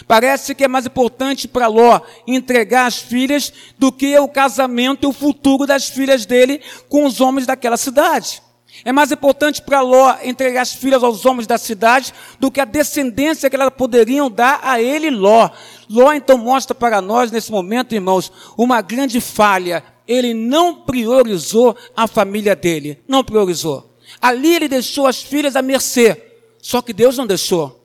Parece 0.06 0.54
que 0.54 0.64
é 0.64 0.68
mais 0.68 0.86
importante 0.86 1.46
para 1.48 1.66
Ló 1.66 2.00
entregar 2.26 2.86
as 2.86 2.98
filhas 2.98 3.52
do 3.78 3.92
que 3.92 4.18
o 4.18 4.28
casamento 4.28 5.04
e 5.04 5.08
o 5.08 5.12
futuro 5.12 5.66
das 5.66 5.88
filhas 5.88 6.26
dele 6.26 6.60
com 6.88 7.04
os 7.04 7.20
homens 7.20 7.46
daquela 7.46 7.76
cidade. 7.76 8.42
É 8.84 8.92
mais 8.92 9.12
importante 9.12 9.62
para 9.62 9.80
Ló 9.80 10.16
entregar 10.22 10.62
as 10.62 10.74
filhas 10.74 11.02
aos 11.02 11.24
homens 11.24 11.46
da 11.46 11.58
cidade 11.58 12.12
do 12.40 12.50
que 12.50 12.60
a 12.60 12.64
descendência 12.64 13.48
que 13.48 13.54
elas 13.54 13.70
poderiam 13.70 14.30
dar 14.30 14.60
a 14.62 14.80
ele, 14.80 15.10
Ló. 15.10 15.50
Ló 15.88 16.12
então 16.12 16.36
mostra 16.36 16.74
para 16.74 17.00
nós, 17.00 17.30
nesse 17.30 17.52
momento, 17.52 17.94
irmãos, 17.94 18.32
uma 18.56 18.80
grande 18.80 19.20
falha. 19.20 19.84
Ele 20.08 20.34
não 20.34 20.74
priorizou 20.74 21.76
a 21.96 22.06
família 22.06 22.56
dele. 22.56 22.98
Não 23.06 23.22
priorizou. 23.22 23.96
Ali 24.20 24.54
ele 24.54 24.68
deixou 24.68 25.06
as 25.06 25.22
filhas 25.22 25.56
à 25.56 25.62
mercê. 25.62 26.20
Só 26.60 26.82
que 26.82 26.92
Deus 26.92 27.16
não 27.16 27.26
deixou. 27.26 27.83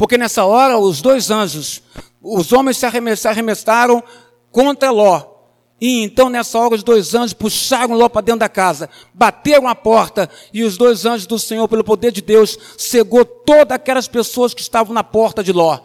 Porque 0.00 0.16
nessa 0.16 0.46
hora, 0.46 0.78
os 0.78 1.02
dois 1.02 1.30
anjos, 1.30 1.82
os 2.22 2.54
homens 2.54 2.78
se 2.78 2.86
arremessaram 2.86 4.02
contra 4.50 4.90
Ló. 4.90 5.22
E 5.78 6.02
então, 6.02 6.30
nessa 6.30 6.58
hora, 6.58 6.74
os 6.74 6.82
dois 6.82 7.14
anjos 7.14 7.34
puxaram 7.34 7.94
Ló 7.94 8.08
para 8.08 8.22
dentro 8.22 8.38
da 8.38 8.48
casa, 8.48 8.88
bateram 9.12 9.68
a 9.68 9.74
porta, 9.74 10.30
e 10.54 10.64
os 10.64 10.78
dois 10.78 11.04
anjos 11.04 11.26
do 11.26 11.38
Senhor, 11.38 11.68
pelo 11.68 11.84
poder 11.84 12.12
de 12.12 12.22
Deus, 12.22 12.58
cegou 12.78 13.26
todas 13.26 13.72
aquelas 13.72 14.08
pessoas 14.08 14.54
que 14.54 14.62
estavam 14.62 14.94
na 14.94 15.04
porta 15.04 15.44
de 15.44 15.52
Ló. 15.52 15.78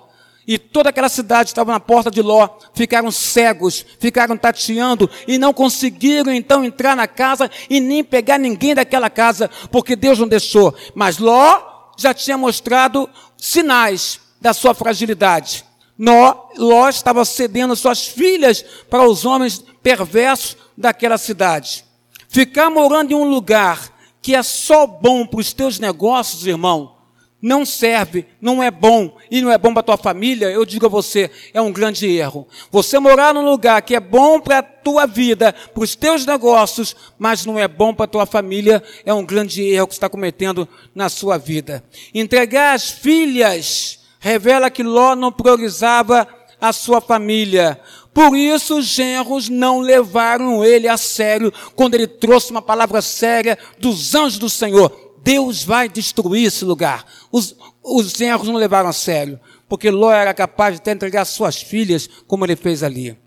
E 0.48 0.58
toda 0.58 0.92
aquela 0.92 1.10
cidade 1.10 1.50
estava 1.50 1.74
na 1.74 1.80
porta 1.82 2.10
de 2.10 2.22
Ló, 2.22 2.48
ficaram 2.74 3.12
cegos, 3.12 3.86
ficaram 4.00 4.38
tateando 4.38 5.10
e 5.28 5.38
não 5.38 5.54
conseguiram 5.54 6.32
então 6.32 6.64
entrar 6.64 6.96
na 6.96 7.06
casa 7.06 7.52
e 7.70 7.82
nem 7.82 8.02
pegar 8.02 8.38
ninguém 8.38 8.74
daquela 8.74 9.10
casa, 9.10 9.50
porque 9.70 9.94
Deus 9.94 10.18
não 10.18 10.28
deixou. 10.30 10.74
Mas 10.94 11.18
Ló 11.18 11.75
já 11.98 12.14
tinha 12.14 12.38
mostrado 12.38 13.10
sinais 13.38 14.20
da 14.40 14.54
sua 14.54 14.74
fragilidade. 14.74 15.66
Ló 15.98 16.90
estava 16.90 17.24
cedendo 17.24 17.76
suas 17.76 18.08
filhas 18.08 18.64
para 18.90 19.08
os 19.08 19.26
homens 19.26 19.64
perversos 19.82 20.58
daquela 20.78 21.18
cidade. 21.18 21.86
Ficar 22.28 22.70
morando 22.70 23.12
em 23.12 23.16
um 23.16 23.24
lugar 23.24 23.94
que 24.22 24.36
é 24.36 24.44
só 24.44 24.86
bom 24.88 25.26
para 25.26 25.40
os 25.40 25.54
teus 25.54 25.80
negócios, 25.80 26.48
irmão, 26.48 26.95
não 27.42 27.66
serve, 27.66 28.26
não 28.42 28.64
é 28.64 28.72
bom 28.72 29.18
e 29.30 29.42
não 29.42 29.52
é 29.52 29.58
bom 29.58 29.72
para 29.72 29.82
a 29.82 29.84
tua 29.84 29.98
família, 29.98 30.50
eu 30.50 30.66
digo 30.66 30.86
a 30.86 30.90
você, 30.90 31.30
é 31.54 31.62
um 31.62 31.72
grande 31.72 32.08
erro. 32.08 32.48
Você 32.72 32.98
morar 32.98 33.34
num 33.34 33.46
lugar 33.46 33.82
que 33.82 33.96
é 33.96 34.00
bom 34.00 34.40
para 34.40 34.60
a 34.60 34.64
tua 34.64 35.06
vida, 35.06 35.54
para 35.54 35.84
os 35.84 35.96
teus 35.96 36.26
negócios, 36.26 36.96
mas 37.20 37.46
não 37.46 37.60
é 37.60 37.68
bom 37.68 37.94
para 37.94 38.06
a 38.06 38.08
tua 38.08 38.26
família, 38.26 38.82
é 39.06 39.14
um 39.14 39.26
grande 39.26 39.62
erro 39.62 39.88
que 39.88 39.94
está 39.94 40.10
cometendo 40.10 40.68
na 40.94 41.10
sua 41.10 41.38
vida. 41.38 41.84
Entregar 42.14 42.74
as 42.74 42.90
filhas 42.90 44.00
revela 44.20 44.72
que 44.72 44.82
Ló 44.82 45.16
não 45.16 45.32
priorizava 45.32 46.28
a 46.60 46.74
sua 46.74 47.00
família. 47.00 47.80
Por 48.12 48.36
isso 48.36 48.78
os 48.78 48.86
genros 48.86 49.50
não 49.50 49.82
levaram 49.82 50.64
ele 50.64 50.88
a 50.88 50.98
sério 50.98 51.54
quando 51.76 51.96
ele 51.96 52.08
trouxe 52.08 52.50
uma 52.50 52.62
palavra 52.62 53.02
séria 53.02 53.58
dos 53.78 54.16
anjos 54.16 54.40
do 54.40 54.50
Senhor. 54.50 55.06
Deus 55.26 55.64
vai 55.64 55.90
destruir 55.90 56.46
esse 56.46 56.64
lugar. 56.64 57.04
Os, 57.32 57.56
os 57.82 58.12
genros 58.12 58.48
não 58.48 58.58
levaram 58.58 58.90
a 58.90 58.94
sério, 58.94 59.40
porque 59.68 59.90
Ló 59.90 60.12
era 60.12 60.36
capaz 60.36 60.76
de 60.76 60.82
até 60.82 60.92
entregar 60.92 61.26
suas 61.26 61.60
filhas, 61.60 62.08
como 62.28 62.46
ele 62.46 62.56
fez 62.56 62.84
ali. 62.84 63.18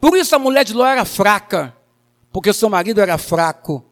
Por 0.00 0.16
isso 0.16 0.34
a 0.34 0.38
mulher 0.38 0.64
de 0.64 0.72
Ló 0.72 0.86
era 0.86 1.04
fraca, 1.04 1.76
porque 2.32 2.54
seu 2.54 2.70
marido 2.70 3.02
era 3.02 3.18
fraco. 3.18 3.84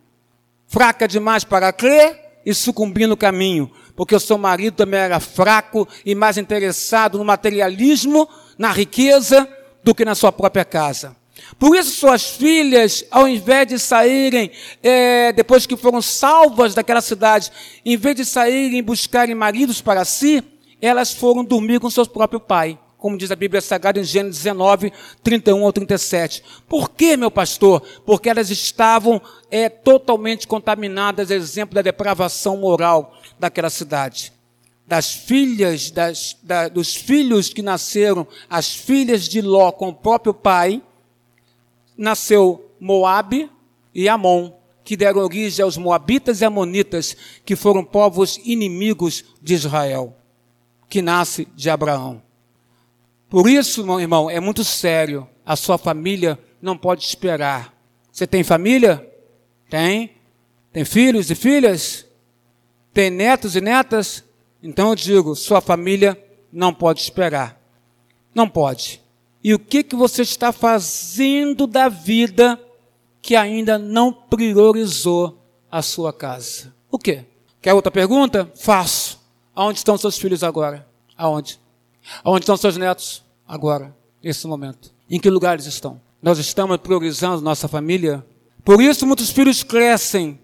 Fraca 0.66 1.06
demais 1.06 1.44
para 1.44 1.70
crer 1.70 2.40
e 2.46 2.54
sucumbir 2.54 3.06
no 3.06 3.16
caminho, 3.16 3.70
porque 3.94 4.14
o 4.14 4.20
seu 4.20 4.38
marido 4.38 4.74
também 4.74 4.98
era 4.98 5.20
fraco 5.20 5.86
e 6.02 6.14
mais 6.14 6.38
interessado 6.38 7.18
no 7.18 7.24
materialismo, 7.26 8.26
na 8.56 8.72
riqueza, 8.72 9.46
do 9.84 9.94
que 9.94 10.02
na 10.02 10.14
sua 10.14 10.32
própria 10.32 10.64
casa. 10.64 11.14
Por 11.58 11.76
isso, 11.76 11.90
suas 11.90 12.30
filhas, 12.30 13.04
ao 13.10 13.26
invés 13.28 13.66
de 13.66 13.78
saírem, 13.78 14.50
é, 14.82 15.32
depois 15.32 15.66
que 15.66 15.76
foram 15.76 16.02
salvas 16.02 16.74
daquela 16.74 17.00
cidade, 17.00 17.50
em 17.84 17.96
vez 17.96 18.16
de 18.16 18.24
saírem 18.24 18.78
e 18.78 18.82
buscarem 18.82 19.34
maridos 19.34 19.80
para 19.80 20.04
si, 20.04 20.42
elas 20.80 21.12
foram 21.12 21.44
dormir 21.44 21.80
com 21.80 21.88
seu 21.90 22.06
próprio 22.06 22.40
pai 22.40 22.78
como 22.98 23.16
diz 23.16 23.30
a 23.30 23.36
Bíblia 23.36 23.60
Sagrada 23.60 24.00
em 24.00 24.04
Gênesis 24.04 24.42
19, 24.42 24.92
31 25.22 25.64
ao 25.64 25.72
37. 25.72 26.42
Por 26.68 26.90
que, 26.90 27.16
meu 27.16 27.30
pastor? 27.30 27.80
Porque 28.04 28.28
elas 28.28 28.50
estavam 28.50 29.22
é, 29.48 29.68
totalmente 29.68 30.48
contaminadas, 30.48 31.30
exemplo 31.30 31.76
da 31.76 31.82
depravação 31.82 32.56
moral 32.56 33.16
daquela 33.38 33.70
cidade. 33.70 34.32
Das 34.84 35.12
filhas, 35.12 35.90
das, 35.90 36.36
da, 36.42 36.68
dos 36.68 36.96
filhos 36.96 37.48
que 37.50 37.62
nasceram, 37.62 38.26
as 38.48 38.74
filhas 38.74 39.28
de 39.28 39.40
Ló 39.40 39.70
com 39.70 39.90
o 39.90 39.94
próprio 39.94 40.34
pai, 40.34 40.82
nasceu 41.96 42.70
Moabe 42.78 43.50
e 43.94 44.08
Amon, 44.08 44.52
que 44.84 44.96
deram 44.96 45.20
origem 45.20 45.62
aos 45.62 45.76
Moabitas 45.76 46.40
e 46.40 46.44
Amonitas, 46.44 47.16
que 47.44 47.56
foram 47.56 47.84
povos 47.84 48.38
inimigos 48.44 49.24
de 49.42 49.54
Israel, 49.54 50.16
que 50.88 51.02
nasce 51.02 51.48
de 51.56 51.68
Abraão. 51.68 52.22
Por 53.28 53.48
isso, 53.48 53.84
meu 53.84 54.00
irmão, 54.00 54.30
é 54.30 54.38
muito 54.38 54.62
sério. 54.62 55.28
A 55.44 55.56
sua 55.56 55.76
família 55.76 56.38
não 56.62 56.76
pode 56.76 57.04
esperar. 57.04 57.74
Você 58.12 58.26
tem 58.26 58.44
família? 58.44 59.04
Tem. 59.68 60.12
Tem 60.72 60.84
filhos 60.84 61.30
e 61.30 61.34
filhas? 61.34 62.06
Tem 62.92 63.10
netos 63.10 63.56
e 63.56 63.60
netas? 63.60 64.24
Então 64.62 64.90
eu 64.90 64.94
digo, 64.94 65.34
sua 65.34 65.60
família 65.60 66.22
não 66.52 66.72
pode 66.72 67.00
esperar. 67.00 67.60
Não 68.34 68.48
pode. 68.48 69.02
E 69.46 69.54
o 69.54 69.60
que, 69.60 69.84
que 69.84 69.94
você 69.94 70.22
está 70.22 70.50
fazendo 70.50 71.68
da 71.68 71.88
vida 71.88 72.60
que 73.22 73.36
ainda 73.36 73.78
não 73.78 74.12
priorizou 74.12 75.40
a 75.70 75.80
sua 75.82 76.12
casa? 76.12 76.74
O 76.90 76.98
quê? 76.98 77.24
Quer 77.62 77.72
outra 77.72 77.92
pergunta? 77.92 78.50
Faço. 78.56 79.20
Aonde 79.54 79.78
estão 79.78 79.96
seus 79.96 80.18
filhos 80.18 80.42
agora? 80.42 80.84
Aonde? 81.16 81.60
Onde 82.24 82.40
estão 82.40 82.56
seus 82.56 82.76
netos 82.76 83.22
agora, 83.46 83.96
nesse 84.20 84.48
momento? 84.48 84.92
Em 85.08 85.20
que 85.20 85.30
lugares 85.30 85.64
estão? 85.66 86.00
Nós 86.20 86.40
estamos 86.40 86.78
priorizando 86.78 87.40
nossa 87.40 87.68
família? 87.68 88.26
Por 88.64 88.82
isso 88.82 89.06
muitos 89.06 89.30
filhos 89.30 89.62
crescem 89.62 90.40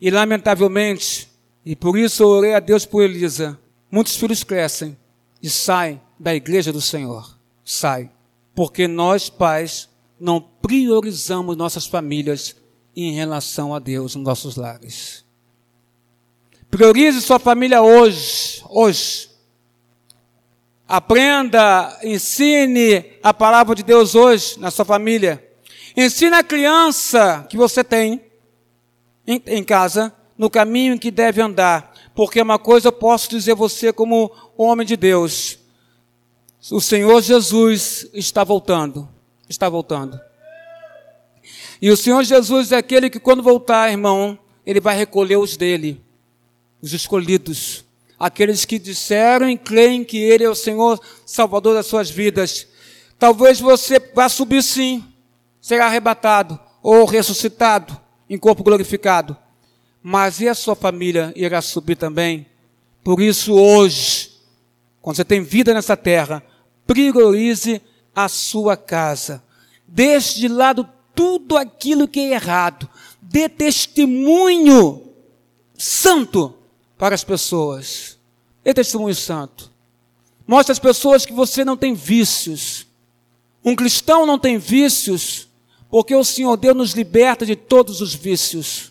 e 0.00 0.12
lamentavelmente, 0.12 1.28
e 1.66 1.74
por 1.74 1.98
isso 1.98 2.22
eu 2.22 2.28
orei 2.28 2.54
a 2.54 2.60
Deus 2.60 2.86
por 2.86 3.02
Elisa, 3.02 3.58
muitos 3.90 4.14
filhos 4.14 4.44
crescem 4.44 4.96
e 5.42 5.50
saem 5.50 6.00
da 6.16 6.32
igreja 6.36 6.72
do 6.72 6.80
Senhor. 6.80 7.36
Sai. 7.64 8.12
Porque 8.58 8.88
nós, 8.88 9.30
pais, 9.30 9.88
não 10.18 10.40
priorizamos 10.40 11.56
nossas 11.56 11.86
famílias 11.86 12.56
em 12.96 13.14
relação 13.14 13.72
a 13.72 13.78
Deus 13.78 14.16
nos 14.16 14.24
nossos 14.24 14.56
lares. 14.56 15.24
Priorize 16.68 17.22
sua 17.22 17.38
família 17.38 17.80
hoje, 17.82 18.60
hoje. 18.68 19.30
Aprenda, 20.88 22.00
ensine 22.02 23.04
a 23.22 23.32
palavra 23.32 23.76
de 23.76 23.84
Deus 23.84 24.16
hoje 24.16 24.58
na 24.58 24.72
sua 24.72 24.84
família. 24.84 25.40
Ensine 25.96 26.34
a 26.34 26.42
criança 26.42 27.46
que 27.48 27.56
você 27.56 27.84
tem 27.84 28.20
em, 29.24 29.40
em 29.46 29.62
casa 29.62 30.12
no 30.36 30.50
caminho 30.50 30.98
que 30.98 31.12
deve 31.12 31.40
andar. 31.40 31.94
Porque 32.12 32.42
uma 32.42 32.58
coisa 32.58 32.88
eu 32.88 32.92
posso 32.92 33.30
dizer 33.30 33.54
você 33.54 33.92
como 33.92 34.32
homem 34.56 34.84
de 34.84 34.96
Deus. 34.96 35.60
O 36.70 36.80
Senhor 36.80 37.22
Jesus 37.22 38.08
está 38.12 38.44
voltando. 38.44 39.08
Está 39.48 39.68
voltando. 39.68 40.20
E 41.80 41.90
o 41.90 41.96
Senhor 41.96 42.22
Jesus 42.24 42.72
é 42.72 42.76
aquele 42.76 43.08
que 43.08 43.20
quando 43.20 43.42
voltar, 43.42 43.90
irmão, 43.90 44.38
ele 44.66 44.80
vai 44.80 44.96
recolher 44.96 45.36
os 45.36 45.56
dele, 45.56 46.02
os 46.82 46.92
escolhidos 46.92 47.84
aqueles 48.18 48.64
que 48.64 48.78
disseram 48.78 49.48
e 49.48 49.56
creem 49.56 50.04
que 50.04 50.18
Ele 50.18 50.44
é 50.44 50.50
o 50.50 50.54
Senhor 50.54 51.00
Salvador 51.24 51.74
das 51.74 51.86
suas 51.86 52.10
vidas. 52.10 52.66
Talvez 53.18 53.60
você 53.60 54.00
vá 54.14 54.28
subir 54.28 54.62
sim, 54.62 55.04
será 55.60 55.86
arrebatado 55.86 56.58
ou 56.82 57.04
ressuscitado 57.04 57.98
em 58.28 58.38
corpo 58.38 58.64
glorificado. 58.64 59.36
Mas 60.02 60.40
e 60.40 60.48
a 60.48 60.54
sua 60.54 60.74
família 60.74 61.32
irá 61.36 61.60
subir 61.60 61.96
também? 61.96 62.46
Por 63.04 63.20
isso, 63.20 63.54
hoje, 63.54 64.30
quando 65.00 65.16
você 65.16 65.24
tem 65.24 65.42
vida 65.42 65.74
nessa 65.74 65.96
terra, 65.96 66.42
priorize 66.88 67.82
a 68.16 68.28
sua 68.28 68.76
casa. 68.76 69.44
Deixe 69.86 70.40
de 70.40 70.48
lado 70.48 70.88
tudo 71.14 71.56
aquilo 71.56 72.08
que 72.08 72.18
é 72.18 72.32
errado. 72.32 72.88
Dê 73.20 73.48
testemunho 73.48 75.12
santo 75.76 76.54
para 76.96 77.14
as 77.14 77.22
pessoas. 77.22 78.18
É 78.64 78.72
testemunho 78.72 79.14
santo. 79.14 79.70
Mostre 80.46 80.72
às 80.72 80.78
pessoas 80.78 81.26
que 81.26 81.32
você 81.32 81.62
não 81.62 81.76
tem 81.76 81.92
vícios. 81.92 82.86
Um 83.62 83.76
cristão 83.76 84.24
não 84.24 84.38
tem 84.38 84.56
vícios, 84.56 85.46
porque 85.90 86.14
o 86.14 86.24
Senhor 86.24 86.56
Deus 86.56 86.76
nos 86.76 86.92
liberta 86.92 87.44
de 87.44 87.54
todos 87.54 88.00
os 88.00 88.14
vícios. 88.14 88.90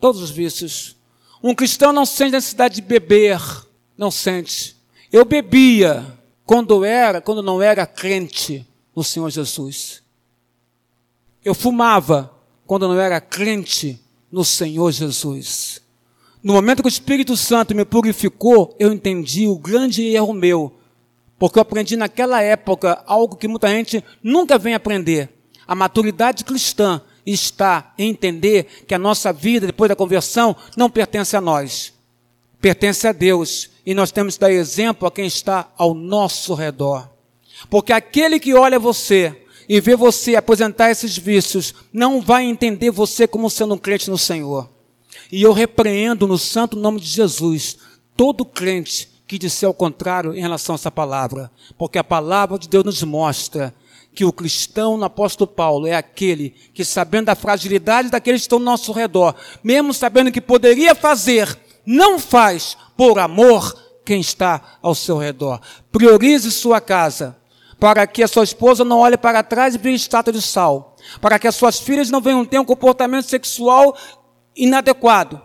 Todos 0.00 0.20
os 0.20 0.30
vícios. 0.30 0.96
Um 1.42 1.54
cristão 1.54 1.92
não 1.92 2.04
sente 2.04 2.32
necessidade 2.32 2.76
de 2.76 2.82
beber. 2.82 3.40
Não 3.96 4.10
sente. 4.10 4.76
Eu 5.12 5.24
bebia 5.24 6.17
quando 6.48 6.82
era, 6.82 7.20
quando 7.20 7.42
não 7.42 7.60
era 7.60 7.84
crente 7.84 8.66
no 8.96 9.04
Senhor 9.04 9.28
Jesus. 9.28 10.02
Eu 11.44 11.54
fumava 11.54 12.32
quando 12.66 12.88
não 12.88 12.98
era 12.98 13.20
crente 13.20 14.00
no 14.32 14.42
Senhor 14.42 14.90
Jesus. 14.90 15.82
No 16.42 16.54
momento 16.54 16.80
que 16.80 16.88
o 16.88 16.88
Espírito 16.88 17.36
Santo 17.36 17.74
me 17.74 17.84
purificou, 17.84 18.74
eu 18.78 18.90
entendi 18.90 19.46
o 19.46 19.58
grande 19.58 20.02
erro 20.06 20.32
meu. 20.32 20.72
Porque 21.38 21.58
eu 21.58 21.60
aprendi 21.60 21.98
naquela 21.98 22.40
época 22.40 23.04
algo 23.04 23.36
que 23.36 23.46
muita 23.46 23.68
gente 23.68 24.02
nunca 24.22 24.56
vem 24.56 24.72
aprender. 24.72 25.28
A 25.66 25.74
maturidade 25.74 26.46
cristã 26.46 27.02
está 27.26 27.92
em 27.98 28.08
entender 28.08 28.84
que 28.86 28.94
a 28.94 28.98
nossa 28.98 29.34
vida, 29.34 29.66
depois 29.66 29.90
da 29.90 29.94
conversão, 29.94 30.56
não 30.78 30.88
pertence 30.88 31.36
a 31.36 31.42
nós. 31.42 31.92
Pertence 32.58 33.06
a 33.06 33.12
Deus. 33.12 33.68
E 33.88 33.94
nós 33.94 34.12
temos 34.12 34.34
que 34.34 34.40
dar 34.40 34.52
exemplo 34.52 35.08
a 35.08 35.10
quem 35.10 35.26
está 35.26 35.72
ao 35.74 35.94
nosso 35.94 36.52
redor. 36.52 37.08
Porque 37.70 37.90
aquele 37.90 38.38
que 38.38 38.52
olha 38.52 38.78
você 38.78 39.46
e 39.66 39.80
vê 39.80 39.96
você 39.96 40.36
apresentar 40.36 40.90
esses 40.90 41.16
vícios, 41.16 41.74
não 41.90 42.20
vai 42.20 42.44
entender 42.44 42.90
você 42.90 43.26
como 43.26 43.48
sendo 43.48 43.72
um 43.72 43.78
crente 43.78 44.10
no 44.10 44.18
Senhor. 44.18 44.68
E 45.32 45.40
eu 45.40 45.54
repreendo 45.54 46.26
no 46.26 46.36
santo 46.36 46.76
nome 46.76 47.00
de 47.00 47.06
Jesus 47.06 47.78
todo 48.14 48.44
crente 48.44 49.08
que 49.26 49.38
disser 49.38 49.70
o 49.70 49.72
contrário 49.72 50.34
em 50.34 50.40
relação 50.42 50.74
a 50.74 50.76
essa 50.76 50.90
palavra, 50.90 51.50
porque 51.78 51.98
a 51.98 52.04
palavra 52.04 52.58
de 52.58 52.68
Deus 52.68 52.84
nos 52.84 53.02
mostra 53.02 53.74
que 54.14 54.22
o 54.22 54.32
cristão 54.34 54.98
no 54.98 55.04
apóstolo 55.06 55.48
Paulo 55.48 55.86
é 55.86 55.94
aquele 55.94 56.54
que, 56.74 56.84
sabendo 56.84 57.26
da 57.26 57.34
fragilidade 57.34 58.10
daqueles 58.10 58.42
que 58.42 58.44
estão 58.44 58.58
ao 58.58 58.64
nosso 58.64 58.92
redor, 58.92 59.34
mesmo 59.64 59.94
sabendo 59.94 60.30
que 60.30 60.42
poderia 60.42 60.94
fazer, 60.94 61.58
não 61.90 62.18
faz 62.18 62.76
por 62.94 63.18
amor 63.18 63.74
quem 64.04 64.20
está 64.20 64.60
ao 64.82 64.94
seu 64.94 65.16
redor. 65.16 65.58
Priorize 65.90 66.52
sua 66.52 66.82
casa, 66.82 67.34
para 67.80 68.06
que 68.06 68.22
a 68.22 68.28
sua 68.28 68.44
esposa 68.44 68.84
não 68.84 68.98
olhe 68.98 69.16
para 69.16 69.42
trás 69.42 69.74
e 69.74 69.78
vire 69.78 69.94
estátua 69.94 70.30
de 70.30 70.42
sal, 70.42 70.96
para 71.18 71.38
que 71.38 71.48
as 71.48 71.54
suas 71.54 71.80
filhas 71.80 72.10
não 72.10 72.20
venham 72.20 72.44
ter 72.44 72.58
um 72.58 72.64
comportamento 72.64 73.24
sexual 73.24 73.96
inadequado. 74.54 75.40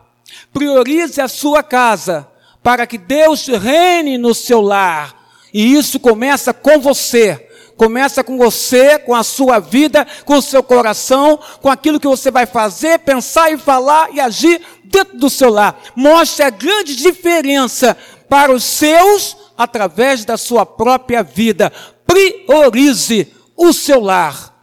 Priorize 0.51 1.21
a 1.21 1.29
sua 1.29 1.63
casa 1.63 2.27
para 2.61 2.85
que 2.85 2.97
Deus 2.97 3.47
reine 3.47 4.17
no 4.17 4.33
seu 4.33 4.59
lar. 4.59 5.15
E 5.53 5.75
isso 5.75 5.97
começa 5.97 6.53
com 6.53 6.77
você. 6.81 7.49
Começa 7.77 8.23
com 8.23 8.37
você, 8.37 8.99
com 8.99 9.15
a 9.15 9.23
sua 9.23 9.59
vida, 9.59 10.05
com 10.25 10.37
o 10.37 10.41
seu 10.41 10.61
coração, 10.61 11.39
com 11.61 11.69
aquilo 11.69 11.99
que 11.99 12.07
você 12.07 12.29
vai 12.29 12.45
fazer, 12.45 12.99
pensar 12.99 13.51
e 13.51 13.57
falar 13.57 14.13
e 14.13 14.19
agir 14.19 14.61
dentro 14.83 15.17
do 15.17 15.29
seu 15.29 15.49
lar. 15.49 15.79
Mostre 15.95 16.43
a 16.43 16.49
grande 16.49 16.95
diferença 16.95 17.97
para 18.29 18.51
os 18.51 18.63
seus 18.63 19.35
através 19.57 20.23
da 20.23 20.37
sua 20.37 20.65
própria 20.65 21.23
vida. 21.23 21.71
Priorize 22.05 23.33
o 23.57 23.73
seu 23.73 23.99
lar, 23.99 24.53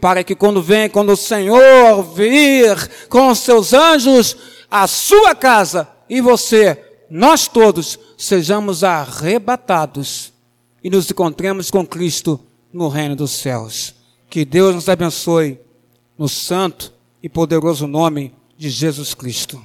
para 0.00 0.22
que 0.22 0.34
quando 0.34 0.62
vem, 0.62 0.88
quando 0.88 1.10
o 1.10 1.16
Senhor 1.16 2.02
vir 2.14 3.08
com 3.08 3.28
os 3.28 3.40
seus 3.40 3.72
anjos, 3.72 4.36
a 4.70 4.86
sua 4.86 5.34
casa 5.34 5.88
e 6.08 6.20
você, 6.20 6.80
nós 7.10 7.48
todos, 7.48 7.98
sejamos 8.16 8.84
arrebatados 8.84 10.37
e 10.82 10.90
nos 10.90 11.10
encontremos 11.10 11.70
com 11.70 11.86
Cristo 11.86 12.40
no 12.72 12.88
reino 12.88 13.16
dos 13.16 13.30
céus. 13.32 13.94
Que 14.28 14.44
Deus 14.44 14.74
nos 14.74 14.88
abençoe 14.88 15.58
no 16.16 16.28
santo 16.28 16.92
e 17.22 17.28
poderoso 17.28 17.86
nome 17.86 18.32
de 18.56 18.68
Jesus 18.68 19.14
Cristo. 19.14 19.64